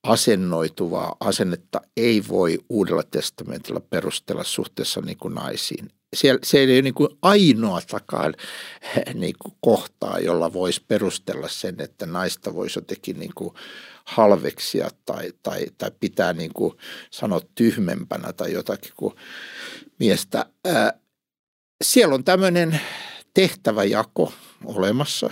asennoituvaa 0.04 1.16
asennetta 1.20 1.82
ei 1.98 2.24
voi 2.28 2.60
Uudella 2.70 3.04
testamentilla 3.04 3.80
perustella 3.80 4.44
suhteessa 4.44 5.02
niin 5.02 5.18
kuin 5.18 5.36
naisiin. 5.36 5.90
Siellä, 6.14 6.40
se 6.44 6.60
ei 6.60 6.66
ole 6.66 6.82
niin 6.82 6.94
kuin 6.94 7.10
ainoatakaan 7.22 8.34
niin 9.14 9.36
kuin 9.40 9.56
kohtaa, 9.62 10.20
jolla 10.20 10.54
voisi 10.54 10.84
perustella 10.88 11.48
sen, 11.48 11.76
että 11.82 12.06
naista 12.06 12.54
voisi 12.54 12.80
jotenkin 12.80 13.20
niin 13.20 13.34
kuin 13.36 13.54
halveksia 14.06 14.90
tai, 15.06 15.34
tai, 15.44 15.66
tai 15.78 15.92
pitää 16.00 16.34
niin 16.34 16.54
kuin 16.54 16.74
sanoa 17.12 17.42
tyhmempänä 17.56 18.34
tai 18.34 18.52
jotakin 18.52 18.92
kuin 18.98 19.14
miestä. 20.00 20.46
Siellä 21.84 22.16
on 22.16 22.24
tämmöinen 22.24 22.82
tehtäväjako 23.34 24.34
olemassa 24.66 25.30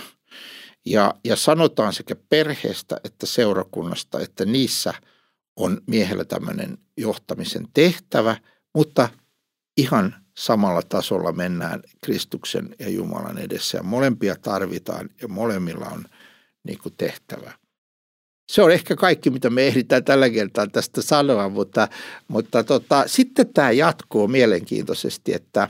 ja, 0.86 1.14
ja 1.24 1.36
sanotaan 1.36 1.92
sekä 1.92 2.16
perheestä 2.28 2.96
että 3.04 3.26
seurakunnasta, 3.26 4.20
että 4.20 4.44
niissä 4.44 4.94
on 5.56 5.80
miehellä 5.86 6.24
tämmöinen 6.24 6.78
johtamisen 6.96 7.68
tehtävä, 7.74 8.36
mutta 8.74 9.08
ihan 9.76 10.14
samalla 10.36 10.82
tasolla 10.82 11.32
mennään 11.32 11.82
Kristuksen 12.04 12.74
ja 12.78 12.88
Jumalan 12.88 13.38
edessä 13.38 13.78
ja 13.78 13.82
molempia 13.82 14.36
tarvitaan 14.36 15.10
ja 15.22 15.28
molemmilla 15.28 15.86
on 15.86 16.04
niin 16.64 16.78
kuin 16.78 16.94
tehtävä. 16.98 17.52
Se 18.52 18.62
on 18.62 18.72
ehkä 18.72 18.96
kaikki, 18.96 19.30
mitä 19.30 19.50
me 19.50 19.66
ehditään 19.66 20.04
tällä 20.04 20.30
kertaa 20.30 20.66
tästä 20.66 21.02
sanoa, 21.02 21.48
mutta, 21.48 21.88
mutta 22.28 22.64
tota, 22.64 23.04
sitten 23.06 23.52
tämä 23.54 23.70
jatkuu 23.70 24.28
mielenkiintoisesti, 24.28 25.34
että 25.34 25.68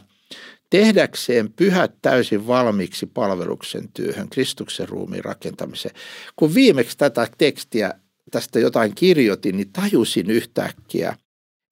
tehdäkseen 0.73 1.53
pyhät 1.53 1.93
täysin 2.03 2.47
valmiiksi 2.47 3.07
palveluksen 3.07 3.89
työhön, 3.95 4.29
Kristuksen 4.29 4.89
ruumiin 4.89 5.25
rakentamiseen. 5.25 5.95
Kun 6.37 6.55
viimeksi 6.55 6.99
tätä 6.99 7.29
tekstiä 7.39 7.95
tästä 8.31 8.59
jotain 8.61 8.95
kirjoitin, 8.95 9.57
niin 9.57 9.73
tajusin 9.73 10.31
yhtäkkiä, 10.31 11.17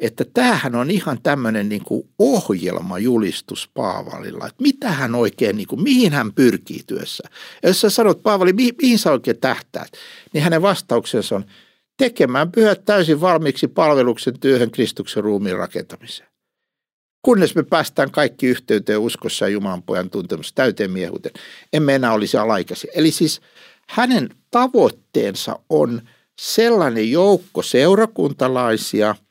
että 0.01 0.25
tämähän 0.35 0.75
on 0.75 0.91
ihan 0.91 1.23
tämmöinen 1.23 1.69
niin 1.69 1.85
kuin 1.85 2.09
ohjelmajulistus 2.19 3.71
Paavalilla, 3.75 4.47
että 4.47 4.63
mitä 4.63 4.91
hän 4.91 5.15
oikein, 5.15 5.57
niin 5.57 5.69
kuin, 5.69 5.83
mihin 5.83 6.13
hän 6.13 6.33
pyrkii 6.33 6.81
työssä. 6.87 7.25
Ja 7.63 7.69
jos 7.69 7.81
sä 7.81 7.91
sanot 7.91 8.23
Paavali, 8.23 8.53
mihin, 8.53 8.75
mihin 8.83 8.99
sä 8.99 9.13
oikein 9.13 9.41
tähtäät, 9.41 9.93
niin 10.33 10.45
hänen 10.45 10.63
vastauksensa 10.63 11.37
on 11.37 11.45
tekemään 11.97 12.53
pyhät 12.53 12.85
täysin 12.85 13.21
valmiiksi 13.21 13.69
palveluksen 13.69 14.41
työhön 14.41 14.71
Kristuksen 14.71 15.25
ruumiin 15.25 15.57
rakentamiseen. 15.57 16.30
Kunnes 17.23 17.55
me 17.55 17.63
päästään 17.63 18.11
kaikki 18.11 18.47
yhteyteen 18.47 18.99
uskossa 18.99 19.45
ja 19.45 19.49
Jumalan 19.49 19.83
pojan 19.83 20.11
tuntemusta 20.11 20.55
täyteen 20.55 20.91
miehuuteen, 20.91 21.35
emme 21.73 21.95
enää 21.95 22.13
olisi 22.13 22.37
alaikäisiä. 22.37 22.91
Eli 22.95 23.11
siis 23.11 23.41
hänen 23.89 24.29
tavoitteensa 24.51 25.59
on 25.69 26.03
sellainen 26.41 27.11
joukko 27.11 27.63
seurakuntalaisia– 27.63 29.15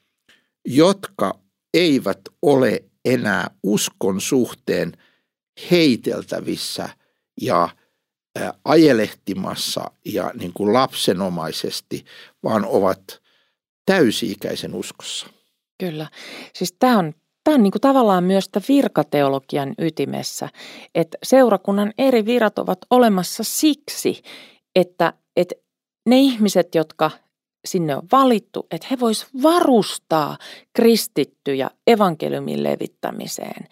jotka 0.66 1.40
eivät 1.74 2.20
ole 2.42 2.84
enää 3.06 3.52
uskon 3.64 4.22
suhteen 4.22 4.92
heiteltävissä 5.72 6.90
ja 7.42 7.70
ajelehtimassa 8.66 9.92
ja 10.06 10.32
niin 10.40 10.54
kuin 10.54 10.74
lapsenomaisesti, 10.74 12.06
vaan 12.44 12.66
ovat 12.66 13.22
täysi-ikäisen 13.86 14.74
uskossa. 14.74 15.28
Kyllä. 15.80 16.10
Siis 16.54 16.76
tämä 16.80 17.00
on, 17.00 17.14
tämä 17.44 17.56
on 17.56 17.64
niin 17.64 17.72
kuin 17.72 17.82
tavallaan 17.82 18.24
myös 18.24 18.50
virkateologian 18.70 19.74
ytimessä, 19.78 20.50
että 20.96 21.18
seurakunnan 21.24 21.94
eri 21.98 22.26
virat 22.26 22.60
ovat 22.60 22.80
olemassa 22.90 23.44
siksi, 23.44 24.22
että, 24.76 25.14
että 25.36 25.56
ne 26.06 26.18
ihmiset, 26.18 26.76
jotka 26.76 27.12
sinne 27.66 27.96
on 27.96 28.08
valittu, 28.12 28.68
että 28.72 28.88
he 28.92 29.00
vois 29.00 29.28
varustaa 29.44 30.38
kristittyjä 30.74 31.70
evankeliumin 31.88 32.64
levittämiseen 32.64 33.68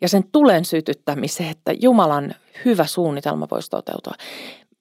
ja 0.00 0.08
sen 0.08 0.24
tulen 0.32 0.64
sytyttämiseen, 0.64 1.50
että 1.50 1.72
Jumalan 1.80 2.34
hyvä 2.64 2.86
suunnitelma 2.86 3.48
voisi 3.50 3.70
toteutua. 3.70 4.12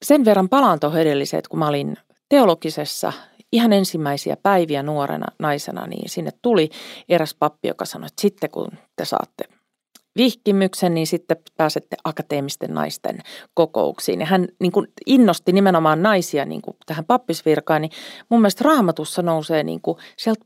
Sen 0.03 0.25
verran 0.25 0.49
palaan 0.49 0.79
tuohon 0.79 1.01
edelliseen, 1.01 1.39
että 1.39 1.49
kun 1.49 1.59
mä 1.59 1.67
olin 1.67 1.97
teologisessa 2.29 3.13
ihan 3.51 3.73
ensimmäisiä 3.73 4.37
päiviä 4.43 4.83
nuorena 4.83 5.27
naisena, 5.39 5.87
niin 5.87 6.09
sinne 6.09 6.31
tuli 6.41 6.69
eräs 7.09 7.35
pappi, 7.39 7.67
joka 7.67 7.85
sanoi, 7.85 8.07
että 8.07 8.21
sitten 8.21 8.49
kun 8.49 8.71
te 8.95 9.05
saatte 9.05 9.43
vihkimyksen, 10.17 10.93
niin 10.93 11.07
sitten 11.07 11.37
pääsette 11.57 11.97
akateemisten 12.03 12.73
naisten 12.73 13.19
kokouksiin. 13.53 14.19
Ja 14.19 14.25
hän 14.25 14.47
niin 14.59 14.71
kuin 14.71 14.87
innosti 15.05 15.51
nimenomaan 15.51 16.03
naisia 16.03 16.45
niin 16.45 16.61
kuin 16.61 16.77
tähän 16.85 17.05
pappisvirkaan, 17.05 17.81
niin 17.81 17.91
mun 18.29 18.41
mielestä 18.41 18.63
raamatussa 18.63 19.21
nousee 19.21 19.63
niin 19.63 19.81
kuin 19.81 19.97
sieltä 20.17 20.45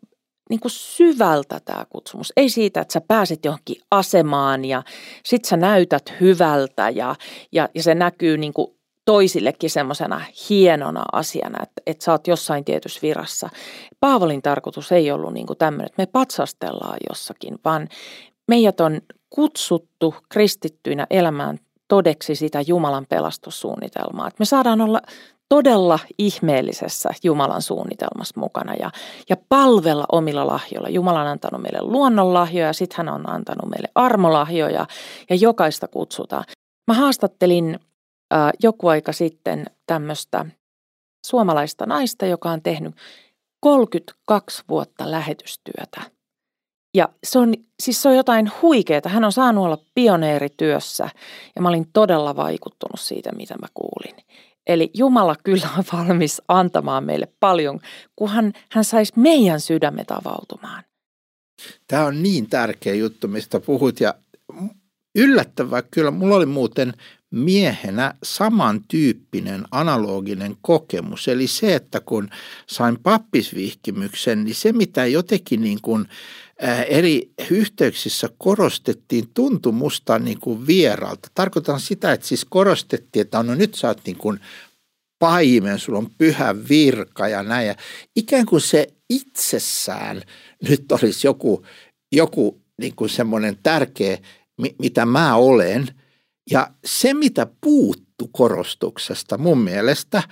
niin 0.50 0.60
kuin 0.60 0.72
syvältä 0.72 1.60
tämä 1.66 1.86
kutsumus. 1.90 2.34
Ei 2.38 2.50
siitä, 2.50 2.82
että 2.82 2.94
sä 2.94 3.02
pääset 3.02 3.46
johonkin 3.46 3.82
asemaan 3.92 4.66
ja 4.66 4.84
sit 5.24 5.46
sä 5.46 5.58
näytät 5.58 6.14
hyvältä 6.22 6.90
ja, 6.90 7.16
ja, 7.52 7.70
ja 7.76 7.84
se 7.84 7.96
näkyy 7.96 8.38
niin 8.38 8.54
kuin 8.54 8.68
toisillekin 9.06 9.70
semmoisena 9.70 10.22
hienona 10.50 11.04
asiana, 11.12 11.64
että, 11.64 11.82
että 11.86 12.04
sä 12.04 12.12
oot 12.12 12.28
jossain 12.28 12.66
tietyssä 12.66 13.00
virassa. 13.02 13.50
Paavalin 14.00 14.42
tarkoitus 14.42 14.92
ei 14.92 15.12
ollut 15.12 15.34
niin 15.34 15.48
tämmöinen, 15.58 15.86
että 15.86 16.02
me 16.02 16.06
patsastellaan 16.06 16.98
jossakin, 17.10 17.60
vaan 17.66 17.90
meidät 18.48 18.80
on 18.80 19.02
kutsuttu 19.30 20.16
kristittyinä 20.30 21.08
elämään 21.10 21.60
todeksi 21.88 22.36
sitä 22.36 22.62
Jumalan 22.68 23.06
pelastussuunnitelmaa. 23.10 24.28
Että 24.28 24.42
me 24.42 24.46
saadaan 24.46 24.82
olla 24.82 25.02
todella 25.50 26.00
ihmeellisessä 26.18 27.10
Jumalan 27.24 27.62
suunnitelmassa 27.62 28.40
mukana 28.40 28.74
ja, 28.74 28.92
ja 29.30 29.38
palvella 29.50 30.06
omilla 30.12 30.48
lahjoilla. 30.48 30.90
Jumala 30.90 31.22
on 31.22 31.28
antanut 31.28 31.62
meille 31.62 31.80
luonnonlahjoja, 31.82 32.74
sitten 32.74 32.98
hän 32.98 33.10
on 33.10 33.30
antanut 33.30 33.70
meille 33.70 33.88
armolahjoja 33.96 34.86
ja 35.30 35.36
jokaista 35.36 35.88
kutsutaan. 35.88 36.44
Mä 36.88 36.94
haastattelin 36.94 37.80
joku 38.64 38.88
aika 38.88 39.12
sitten 39.12 39.66
tämmöistä 39.88 40.46
suomalaista 41.26 41.86
naista, 41.86 42.26
joka 42.26 42.52
on 42.52 42.62
tehnyt 42.62 42.96
32 43.60 44.64
vuotta 44.70 45.12
lähetystyötä 45.12 46.16
ja 46.96 47.10
se 47.24 47.40
on, 47.40 47.54
siis 47.84 48.02
se 48.02 48.10
on 48.10 48.16
jotain 48.16 48.52
huikeaa. 48.62 49.02
Hän 49.06 49.24
on 49.24 49.32
saanut 49.32 49.66
olla 49.66 49.78
pioneerityössä 49.96 51.10
ja 51.56 51.62
mä 51.62 51.70
olin 51.70 51.88
todella 51.94 52.36
vaikuttunut 52.36 53.00
siitä, 53.00 53.32
mitä 53.32 53.56
mä 53.62 53.68
kuulin. 53.74 54.16
Eli 54.68 54.92
Jumala 54.94 55.36
kyllä 55.44 55.70
on 55.78 55.84
valmis 55.94 56.42
antamaan 56.48 57.04
meille 57.04 57.28
paljon, 57.40 57.80
kunhan 58.16 58.54
hän 58.72 58.84
saisi 58.84 59.14
meidän 59.16 59.62
sydämet 59.62 60.12
avautumaan. 60.12 60.84
Tämä 61.88 62.06
on 62.06 62.24
niin 62.24 62.50
tärkeä 62.50 62.94
juttu, 62.94 63.28
mistä 63.28 63.60
puhut 63.60 64.00
ja 64.00 64.14
yllättävää 65.16 65.82
kyllä. 65.82 66.12
Mulla 66.12 66.36
oli 66.36 66.46
muuten 66.46 66.94
miehenä 67.36 68.14
samantyyppinen 68.24 69.64
analoginen 69.72 70.56
kokemus. 70.62 71.28
Eli 71.28 71.48
se, 71.48 71.76
että 71.76 72.00
kun 72.00 72.30
sain 72.68 72.98
pappisvihkimyksen, 73.04 74.44
niin 74.44 74.56
se 74.56 74.74
mitä 74.74 75.06
jotenkin 75.06 75.62
niin 75.62 75.80
kuin– 75.82 76.06
eri 76.88 77.32
yhteyksissä 77.52 78.30
korostettiin, 78.38 79.30
tuntui 79.34 79.72
musta 79.72 80.20
niin 80.20 80.40
kuin 80.40 80.68
vieralta. 80.68 81.30
Tarkoitan 81.36 81.80
sitä, 81.80 82.14
että 82.14 82.28
siis 82.28 82.46
korostettiin, 82.46 83.22
että 83.22 83.44
no 83.44 83.56
nyt 83.56 83.76
sä 83.76 83.88
oot 83.88 84.02
niin 84.06 84.18
kuin 84.18 84.40
paimen, 85.20 85.80
sulla 85.80 86.00
on 86.00 86.10
pyhä 86.18 86.56
virka 86.70 87.28
ja 87.28 87.44
näin. 87.44 87.68
Ja 87.68 87.76
ikään 88.16 88.46
kuin 88.46 88.62
se 88.62 88.88
itsessään 89.10 90.22
nyt 90.70 90.92
olisi 90.92 91.28
joku, 91.28 91.66
joku 92.12 92.62
niin 92.82 92.96
kuin 92.96 93.10
semmoinen 93.10 93.58
tärkeä, 93.64 94.18
mitä 94.80 95.06
mä 95.06 95.36
olen. 95.36 95.88
Ja 96.52 96.72
se, 96.86 97.14
mitä 97.14 97.48
puuttuu, 97.62 98.06
juttu 98.22 98.30
korostuksesta. 98.32 99.38
Mun 99.38 99.58
mielestä, 99.58 100.24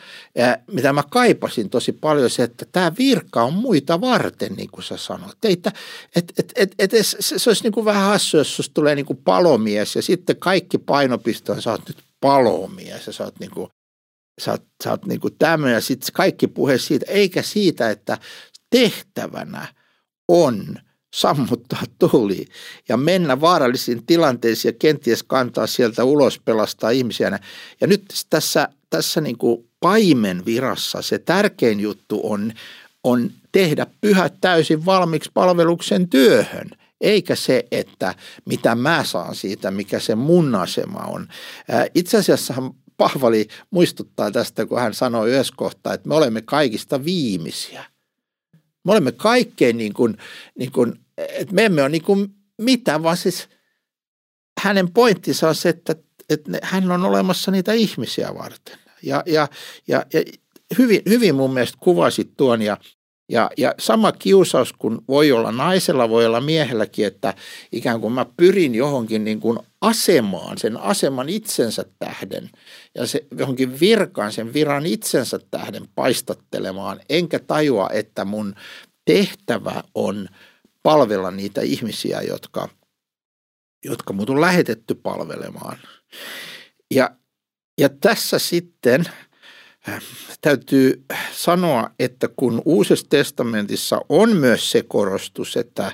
mitä 0.72 0.94
mä 0.94 1.04
kaipasin 1.10 1.70
tosi 1.70 1.92
paljon, 1.92 2.30
se, 2.30 2.44
että 2.44 2.66
tämä 2.72 2.92
virka 2.98 3.44
on 3.44 3.54
muita 3.54 4.02
varten, 4.02 4.54
niin 4.54 4.70
kuin 4.72 4.84
sä 4.84 4.98
sanoit. 4.98 5.38
Että, 5.44 5.72
et, 6.16 6.34
et, 6.38 6.54
et, 6.56 6.74
et, 6.80 6.92
se, 7.06 7.40
se 7.40 7.50
olisi 7.50 7.64
niin 7.64 7.74
kuin 7.74 7.86
vähän 7.86 8.04
hassu, 8.04 8.38
jos 8.38 8.56
susta 8.56 8.74
tulee 8.74 8.96
niin 8.96 9.06
kuin 9.06 9.20
palomies 9.24 9.96
ja 9.96 10.02
sitten 10.02 10.36
kaikki 10.36 10.78
painopiste 10.78 11.52
on, 11.52 11.62
sä 11.62 11.72
oot 11.72 11.88
nyt 11.88 12.04
palomies 12.20 13.08
ja 13.08 13.14
sä 13.14 13.24
oot 13.24 13.40
niin 13.40 13.52
kuin, 13.52 13.70
sä 14.42 14.52
oot, 14.52 14.64
sä 14.84 14.92
oot 14.92 15.06
niin 15.06 15.20
kuin 15.20 15.36
tämmöinen 15.40 15.76
ja 15.76 15.82
sitten 15.82 16.14
kaikki 16.14 16.48
puhe 16.48 16.78
siitä, 16.78 17.06
eikä 17.10 17.42
siitä, 17.42 17.90
että 17.90 18.18
tehtävänä 18.70 19.68
on– 20.28 20.66
sammuttaa 21.14 21.84
tuli 22.00 22.46
ja 22.90 22.98
mennä 22.98 23.42
vaarallisiin 23.42 24.06
tilanteisiin 24.06 24.70
ja 24.70 24.78
kenties 24.80 25.24
kantaa 25.24 25.68
sieltä 25.68 26.04
ulos, 26.04 26.40
pelastaa 26.40 26.90
ihmisiä. 26.90 27.40
Ja 27.82 27.88
nyt 27.88 28.04
tässä, 28.30 28.70
tässä 28.90 29.22
niin 29.22 29.38
kuin 29.38 29.70
paimen 29.80 30.46
virassa 30.46 31.02
se 31.02 31.20
tärkein 31.20 31.80
juttu 31.80 32.22
on, 32.24 32.54
on 33.04 33.32
tehdä 33.52 33.88
pyhät 34.02 34.34
täysin 34.42 34.86
valmiiksi 34.86 35.32
palveluksen 35.34 36.10
työhön– 36.10 36.70
eikä 37.04 37.36
se, 37.36 37.66
että 37.72 38.16
mitä 38.46 38.76
mä 38.76 39.04
saan 39.04 39.36
siitä, 39.36 39.72
mikä 39.72 40.00
se 40.00 40.16
mun 40.16 40.56
asema 40.56 41.00
on. 41.00 41.28
Itse 41.96 42.18
asiassa 42.18 42.54
Pahvali 42.98 43.48
muistuttaa 43.72 44.32
tästä, 44.32 44.66
kun 44.66 44.80
hän 44.80 44.94
sanoi 44.94 45.32
yhdessä 45.32 45.54
kohtaa, 45.58 45.94
että 45.94 46.10
me 46.10 46.16
olemme 46.16 46.42
kaikista 46.42 47.06
viimeisiä. 47.06 47.86
Me 48.84 48.92
olemme 48.92 49.12
kaikkein 49.12 49.78
niin 49.78 49.94
kuin, 49.94 50.18
niin 50.60 50.72
kuin 50.72 51.03
että 51.18 51.54
me 51.54 51.66
emme 51.66 51.82
ole 51.82 51.90
niin 51.90 52.04
kuin 52.04 52.28
mitään, 52.62 53.04
vaan 53.04 53.18
siis 53.18 53.50
hänen 54.62 54.94
pointtinsa 54.94 55.48
on 55.48 55.56
se, 55.56 55.70
että, 55.70 55.96
että 56.30 56.52
hän 56.64 56.92
on 56.92 57.06
olemassa 57.06 57.52
niitä 57.52 57.74
ihmisiä 57.74 58.36
varten. 58.36 58.78
Ja, 59.04 59.24
ja, 59.26 59.48
ja, 59.88 60.06
ja 60.14 60.24
hyvin, 60.78 61.02
hyvin 61.10 61.36
mun 61.36 61.54
mielestä 61.54 61.78
kuvasit 61.82 62.38
tuon 62.38 62.62
ja, 62.62 62.78
ja, 63.30 63.50
ja 63.58 63.74
sama 63.80 64.12
kiusaus 64.12 64.74
kuin 64.74 65.00
voi 65.08 65.32
olla 65.32 65.52
naisella, 65.52 66.10
voi 66.10 66.26
olla 66.26 66.42
miehelläkin, 66.42 67.06
että 67.06 67.34
ikään 67.72 68.02
kuin 68.02 68.14
mä 68.14 68.26
pyrin 68.38 68.76
johonkin 68.76 69.24
niin 69.24 69.40
kuin 69.40 69.60
asemaan, 69.82 70.58
sen 70.58 70.78
aseman 70.78 71.30
itsensä 71.30 71.86
tähden 72.00 72.50
ja 72.96 73.08
se 73.08 73.26
johonkin 73.38 73.80
virkaan, 73.80 74.32
sen 74.32 74.54
viran 74.54 74.86
itsensä 74.86 75.40
tähden 75.52 75.88
paistattelemaan, 75.96 77.00
enkä 77.10 77.40
tajua, 77.40 77.90
että 77.90 78.26
mun 78.26 78.56
tehtävä 79.06 79.84
on– 79.96 80.28
palvella 80.84 81.32
niitä 81.32 81.62
ihmisiä, 81.62 82.22
jotka, 82.22 82.70
jotka 83.86 84.14
mut 84.14 84.30
on 84.30 84.42
lähetetty 84.42 84.96
palvelemaan. 84.96 85.78
Ja, 86.92 87.16
ja 87.78 87.90
tässä 87.90 88.40
sitten 88.40 89.06
äh, 89.90 90.04
täytyy 90.42 91.06
sanoa, 91.34 91.90
että 92.00 92.30
kun 92.36 92.62
Uusessa 92.66 93.06
testamentissa 93.10 94.02
on 94.10 94.36
myös 94.36 94.72
se 94.72 94.84
korostus, 94.88 95.58
että, 95.58 95.92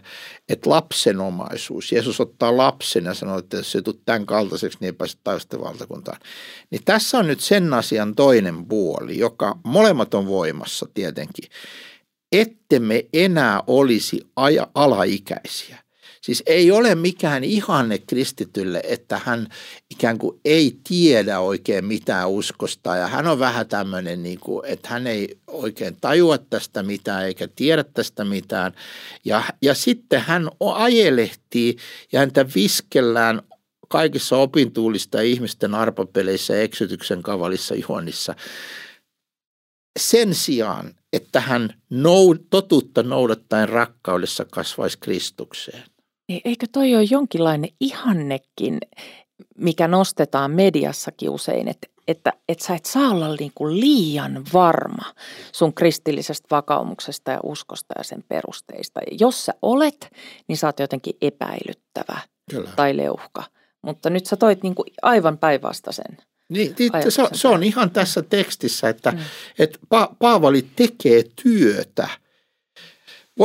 että 0.50 0.70
lapsenomaisuus, 0.70 1.92
Jeesus 1.92 2.22
ottaa 2.22 2.58
lapsen 2.58 3.06
ja 3.06 3.14
sanoo, 3.14 3.38
että 3.38 3.58
jos 3.58 3.72
se 3.72 3.82
tulet 3.82 4.00
tämän 4.06 4.26
kaltaiseksi, 4.26 4.78
niin 4.82 4.86
ei 4.86 4.94
pääse 4.94 5.18
taivasta 5.24 5.62
valtakuntaan. 5.62 6.20
Niin 6.72 6.84
tässä 6.86 7.18
on 7.18 7.28
nyt 7.28 7.40
sen 7.40 7.74
asian 7.74 8.16
toinen 8.16 8.66
puoli, 8.66 9.18
joka 9.18 9.60
molemmat 9.64 10.14
on 10.14 10.28
voimassa 10.28 10.86
tietenkin 10.94 11.50
ettemme 12.32 13.06
enää 13.14 13.64
olisi 13.68 14.22
aja, 14.36 14.68
alaikäisiä. 14.76 15.78
Siis 16.22 16.44
ei 16.46 16.72
ole 16.72 16.96
mikään 16.96 17.44
ihanne 17.44 17.98
kristitylle, 17.98 18.82
että 18.84 19.22
hän 19.26 19.48
ikään 19.90 20.18
kuin 20.18 20.40
ei 20.46 20.80
tiedä 20.90 21.40
oikein 21.40 21.86
mitään 21.86 22.30
uskosta 22.30 22.96
ja 22.96 23.08
hän 23.08 23.28
on 23.28 23.40
vähän 23.40 23.68
tämmöinen, 23.68 24.24
niin 24.24 24.40
kuin, 24.40 24.66
että 24.66 24.90
hän 24.90 25.08
ei 25.08 25.38
oikein 25.48 25.98
tajua 26.02 26.38
tästä 26.38 26.84
mitään 26.84 27.26
eikä 27.26 27.48
tiedä 27.56 27.84
tästä 27.84 28.26
mitään. 28.26 28.74
Ja, 29.26 29.44
ja 29.62 29.74
sitten 29.74 30.22
hän 30.22 30.50
ajelehtii 30.60 31.76
ja 32.12 32.20
häntä 32.20 32.46
viskellään 32.56 33.42
kaikissa 33.88 34.38
opintuulista 34.38 35.22
ihmisten 35.22 35.76
arpapeleissä 35.76 36.54
ja 36.54 36.62
eksytyksen 36.62 37.22
kavalissa 37.22 37.76
juonissa 37.76 38.36
sen 40.00 40.36
sijaan, 40.36 40.94
että 41.14 41.40
hän 41.40 41.74
nou, 41.90 42.36
totuutta 42.50 43.04
noudattaen 43.04 43.70
rakkaudessa 43.70 44.46
kasvaisi 44.52 44.98
Kristukseen. 45.00 45.84
Eikö 46.46 46.66
toi 46.72 46.96
ole 46.96 47.04
jonkinlainen 47.04 47.70
ihannekin, 47.80 48.80
mikä 49.58 49.88
nostetaan 49.88 50.52
mediassakin 50.52 51.30
usein, 51.30 51.68
että, 51.68 51.88
että, 52.08 52.34
että 52.50 52.66
sä 52.66 52.76
et 52.76 52.86
saa 52.86 53.10
olla 53.10 53.36
niin 53.36 53.52
kuin 53.56 53.80
liian 53.80 54.44
varma 54.54 55.14
sun 55.52 55.74
kristillisestä 55.74 56.48
vakaumuksesta 56.52 57.32
ja 57.32 57.40
uskosta 57.44 57.94
ja 57.98 58.04
sen 58.04 58.24
perusteista. 58.28 59.00
Ja 59.12 59.18
jos 59.20 59.46
sä 59.46 59.54
olet, 59.62 60.10
niin 60.48 60.58
sä 60.58 60.68
oot 60.68 60.80
jotenkin 60.80 61.14
epäilyttävä 61.22 62.20
Kyllä. 62.50 62.70
tai 62.76 62.98
leuhka. 62.98 63.44
Mutta 63.82 64.10
nyt 64.10 64.26
sä 64.26 64.36
toit 64.36 64.64
niin 64.64 64.76
kuin 64.76 64.88
aivan 65.02 65.38
päinvastaisen 65.38 66.18
niin, 66.50 66.76
niin 66.80 66.92
se, 67.10 67.24
se 67.34 67.48
on 67.48 67.64
ihan 67.64 67.92
tässä 67.92 68.22
tekstissä, 68.22 68.90
että, 68.90 69.12
mm. 69.12 69.18
että 69.60 69.80
pa- 69.96 70.16
Paavali 70.20 70.66
tekee 70.76 71.24
työtä. 71.44 72.10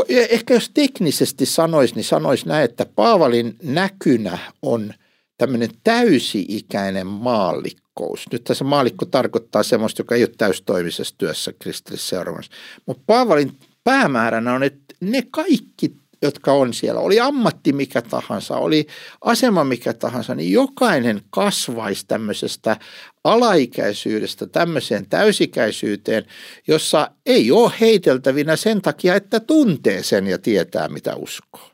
Ehkä 0.09 0.55
jos 0.55 0.71
teknisesti 0.75 1.47
sanoisi, 1.47 1.95
niin 1.95 2.05
sanoisi 2.05 2.49
näin, 2.49 2.65
että 2.65 2.87
Paavalin 2.87 3.57
näkynä 3.63 4.39
on 4.63 4.95
tämmöinen 5.39 5.71
täysi-ikäinen 5.85 7.07
maallikkous. 7.07 8.25
Nyt 8.33 8.45
tässä 8.45 8.65
maallikko 8.65 9.05
tarkoittaa 9.05 9.63
semmoista, 9.63 10.01
joka 10.01 10.15
ei 10.15 10.23
ole 10.23 10.31
täystoimisessa 10.39 11.15
työssä 11.19 11.53
kristillisessä 11.59 12.09
seuraavassa. 12.09 12.53
Mutta 12.87 13.03
Paavalin 13.07 13.53
päämääränä 13.85 14.55
on, 14.55 14.63
että 14.63 14.95
ne 15.01 15.23
kaikki 15.31 15.97
jotka 16.27 16.53
on 16.53 16.75
siellä, 16.75 17.01
oli 17.01 17.21
ammatti 17.21 17.73
mikä 17.73 18.03
tahansa, 18.03 18.57
oli 18.57 18.87
asema 19.21 19.65
mikä 19.65 19.93
tahansa, 19.93 20.35
niin 20.35 20.53
jokainen 20.53 21.23
kasvaisi 21.31 22.05
tämmöisestä 22.09 22.77
alaikäisyydestä 23.25 24.47
tämmöiseen 24.47 25.07
täysikäisyyteen, 25.09 26.25
jossa 26.69 27.11
ei 27.27 27.51
ole 27.51 27.73
heiteltävinä 27.81 28.57
sen 28.57 28.83
takia, 28.83 29.15
että 29.15 29.41
tuntee 29.41 30.03
sen 30.03 30.27
ja 30.27 30.39
tietää 30.39 30.89
mitä 30.89 31.17
uskoo. 31.17 31.71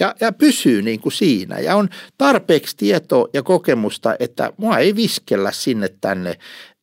Ja, 0.00 0.14
ja 0.20 0.32
pysyy 0.32 0.82
niin 0.82 1.00
kuin 1.00 1.12
siinä 1.12 1.58
ja 1.58 1.76
on 1.76 1.88
tarpeeksi 2.18 2.76
tietoa 2.76 3.28
ja 3.32 3.42
kokemusta, 3.42 4.16
että 4.18 4.52
mua 4.56 4.78
ei 4.78 4.96
viskellä 4.96 5.52
sinne 5.52 5.88
tänne 6.00 6.38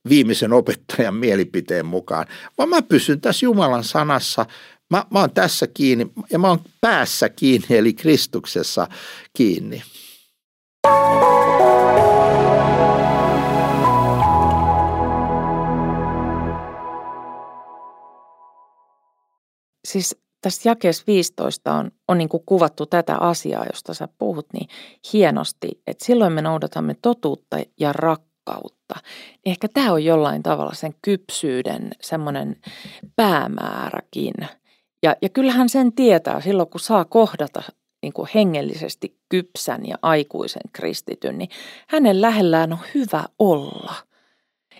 viimeisen 0.09 0.53
opettajan 0.53 1.15
mielipiteen 1.15 1.85
mukaan, 1.85 2.27
vaan 2.57 2.69
mä 2.69 2.81
pysyn 2.81 3.21
tässä 3.21 3.45
Jumalan 3.45 3.83
sanassa 3.83 4.45
Mä, 4.91 5.05
mä 5.09 5.19
oon 5.19 5.31
tässä 5.31 5.67
kiinni 5.67 6.11
ja 6.31 6.39
mä 6.39 6.47
oon 6.47 6.59
päässä 6.81 7.29
kiinni, 7.29 7.67
eli 7.69 7.93
Kristuksessa 7.93 8.87
kiinni. 9.33 9.83
Siis 19.87 20.15
tässä 20.41 20.69
jakeessa 20.69 21.03
15 21.07 21.73
on, 21.73 21.91
on 22.07 22.17
niin 22.17 22.29
kuin 22.29 22.43
kuvattu 22.45 22.85
tätä 22.85 23.17
asiaa, 23.17 23.65
josta 23.65 23.93
sä 23.93 24.07
puhut 24.17 24.47
niin 24.53 24.67
hienosti, 25.13 25.81
että 25.87 26.05
silloin 26.05 26.33
me 26.33 26.41
noudatamme 26.41 26.95
totuutta 27.01 27.57
ja 27.79 27.93
rakkautta. 27.93 28.95
Ehkä 29.45 29.67
tämä 29.73 29.91
on 29.91 30.03
jollain 30.03 30.43
tavalla 30.43 30.73
sen 30.73 30.93
kypsyyden 31.01 31.91
semmoinen 32.01 32.55
päämääräkin– 33.15 34.33
ja, 35.03 35.15
ja 35.21 35.29
kyllähän 35.29 35.69
sen 35.69 35.93
tietää 35.93 36.41
silloin, 36.41 36.69
kun 36.69 36.79
saa 36.79 37.05
kohdata 37.05 37.63
niin 38.01 38.13
kuin 38.13 38.29
hengellisesti 38.35 39.17
kypsän 39.29 39.85
ja 39.85 39.95
aikuisen 40.01 40.61
kristityn, 40.73 41.37
niin 41.37 41.49
hänen 41.87 42.21
lähellään 42.21 42.73
on 42.73 42.79
hyvä 42.95 43.23
olla. 43.39 43.93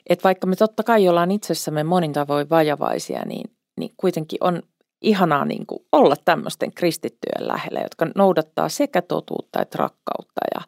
Et 0.10 0.24
vaikka 0.24 0.48
me 0.48 0.56
totta 0.56 0.84
kai 0.84 1.10
ollaan 1.10 1.32
itsessämme 1.32 1.84
monin 1.84 2.14
tavoin 2.14 2.50
vajavaisia, 2.50 3.26
niin, 3.26 3.52
niin 3.80 3.92
kuitenkin 3.98 4.38
on 4.42 4.62
ihanaa 5.02 5.46
niin 5.46 5.66
kuin 5.66 5.86
olla 5.92 6.16
tämmöisten 6.26 6.74
kristittyjen 6.74 7.48
lähellä, 7.48 7.80
jotka 7.80 8.08
noudattaa 8.16 8.70
sekä 8.70 9.02
totuutta 9.02 9.62
että 9.62 9.78
rakkautta 9.78 10.42
ja 10.56 10.62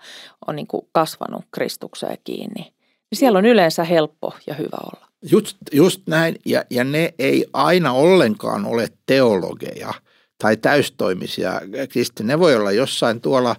on 0.48 0.56
niin 0.56 0.68
kuin 0.68 0.88
kasvanut 0.92 1.46
Kristukseen 1.52 2.18
kiinni. 2.24 2.74
Niin 3.12 3.20
siellä 3.20 3.38
on 3.38 3.46
yleensä 3.46 3.84
helppo 3.84 4.34
ja 4.48 4.54
hyvä 4.54 4.78
olla. 4.84 5.13
Just, 5.32 5.58
just 5.72 6.02
näin, 6.08 6.36
ja, 6.46 6.66
ja 6.70 6.84
ne 6.84 7.14
ei 7.20 7.46
aina 7.54 7.92
ollenkaan 7.92 8.66
ole 8.66 8.88
teologeja 9.06 9.94
tai 10.38 10.58
täystoimisia 10.58 11.62
kristittyjä. 11.90 12.28
Ne 12.28 12.40
voi 12.40 12.56
olla 12.56 12.72
jossain 12.72 13.22
tuolla 13.22 13.56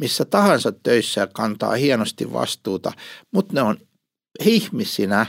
missä 0.00 0.24
tahansa 0.24 0.72
töissä 0.72 1.20
ja 1.20 1.26
kantaa 1.26 1.74
hienosti 1.74 2.32
vastuuta, 2.32 2.92
mutta 3.30 3.54
ne 3.54 3.62
on 3.62 3.76
ihmisinä 4.44 5.26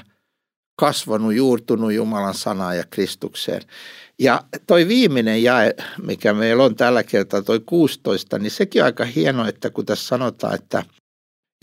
kasvanut, 0.80 1.34
juurtunut 1.34 1.94
Jumalan 1.94 2.34
sanaan 2.34 2.78
ja 2.78 2.84
Kristukseen. 2.90 3.62
Ja 4.20 4.44
toi 4.68 4.88
viimeinen 4.88 5.44
jae, 5.44 5.74
mikä 6.04 6.34
meillä 6.34 6.64
on 6.64 6.76
tällä 6.76 7.04
kertaa, 7.04 7.42
toi 7.42 7.60
16, 7.66 8.40
niin 8.40 8.52
sekin 8.52 8.82
on 8.82 8.86
aika 8.86 9.06
hieno, 9.06 9.48
että 9.48 9.70
kun 9.70 9.86
tässä 9.86 10.08
sanotaan, 10.08 10.56
että 10.56 10.84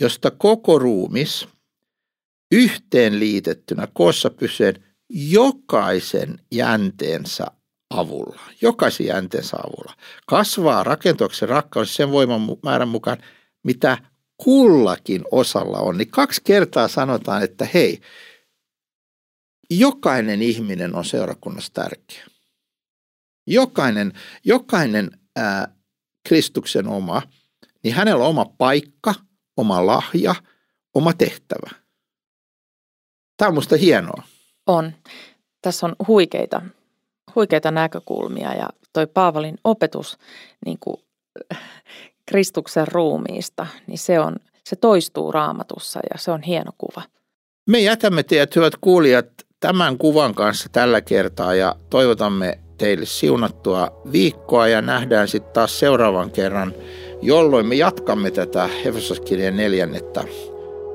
josta 0.00 0.30
koko 0.30 0.78
ruumis– 0.78 1.48
yhteenliitettynä, 2.52 3.88
koossa 3.94 4.30
pysyen 4.30 4.84
jokaisen 5.10 6.38
jänteensä 6.52 7.46
avulla, 7.90 8.40
jokaisen 8.62 9.06
jänteensä 9.06 9.56
avulla. 9.56 9.92
Kasvaa 10.26 10.84
rakentuksen 10.84 11.48
rakkaus 11.48 11.96
sen 11.96 12.10
voiman 12.10 12.40
määrän 12.62 12.88
mukaan, 12.88 13.18
mitä 13.64 13.98
kullakin 14.36 15.24
osalla 15.30 15.78
on. 15.78 15.98
Niin 15.98 16.10
kaksi 16.10 16.40
kertaa 16.44 16.88
sanotaan, 16.88 17.42
että 17.42 17.68
hei, 17.74 18.00
jokainen 19.70 20.42
ihminen 20.42 20.94
on 20.94 21.04
seurakunnassa 21.04 21.72
tärkeä. 21.72 22.26
Jokainen, 23.46 24.12
jokainen 24.44 25.10
ää, 25.36 25.76
Kristuksen 26.28 26.88
oma, 26.88 27.22
niin 27.84 27.94
hänellä 27.94 28.24
on 28.24 28.30
oma 28.30 28.44
paikka, 28.44 29.14
oma 29.56 29.86
lahja, 29.86 30.34
oma 30.94 31.12
tehtävä. 31.12 31.85
Tämä 33.36 33.48
on 33.48 33.54
minusta 33.54 33.76
hienoa. 33.76 34.22
On. 34.66 34.92
Tässä 35.62 35.86
on 35.86 35.96
huikeita, 36.08 36.62
huikeita 37.34 37.70
näkökulmia 37.70 38.54
ja 38.54 38.68
toi 38.92 39.06
Paavalin 39.06 39.58
opetus 39.64 40.18
niin 40.66 40.78
kuin 40.80 40.96
Kristuksen 42.30 42.88
ruumiista, 42.88 43.66
niin 43.86 43.98
se, 43.98 44.20
on, 44.20 44.36
se 44.64 44.76
toistuu 44.76 45.32
raamatussa 45.32 46.00
ja 46.12 46.18
se 46.18 46.30
on 46.30 46.42
hieno 46.42 46.72
kuva. 46.78 47.02
Me 47.66 47.80
jätämme 47.80 48.22
teidät, 48.22 48.56
hyvät 48.56 48.74
kuulijat, 48.80 49.26
tämän 49.60 49.98
kuvan 49.98 50.34
kanssa 50.34 50.68
tällä 50.72 51.00
kertaa 51.00 51.54
ja 51.54 51.76
toivotamme 51.90 52.58
teille 52.78 53.06
siunattua 53.06 54.02
viikkoa 54.12 54.68
ja 54.68 54.82
nähdään 54.82 55.28
sitten 55.28 55.52
taas 55.52 55.78
seuraavan 55.78 56.30
kerran, 56.30 56.74
jolloin 57.22 57.66
me 57.66 57.74
jatkamme 57.74 58.30
tätä 58.30 58.68
Hefesoskirjan 58.84 59.56
neljännettä 59.56 60.24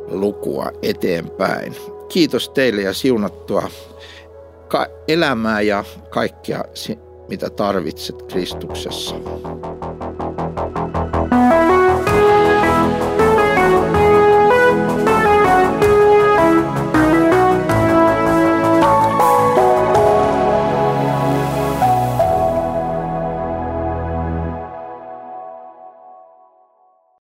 lukua 0.07 0.71
eteenpäin. 0.81 1.75
Kiitos 2.12 2.49
teille 2.49 2.82
ja 2.82 2.93
siunattua 2.93 3.70
elämää 5.07 5.62
ja 5.62 5.84
kaikkea, 6.09 6.64
mitä 7.30 7.49
tarvitset 7.49 8.22
Kristuksessa. 8.22 9.16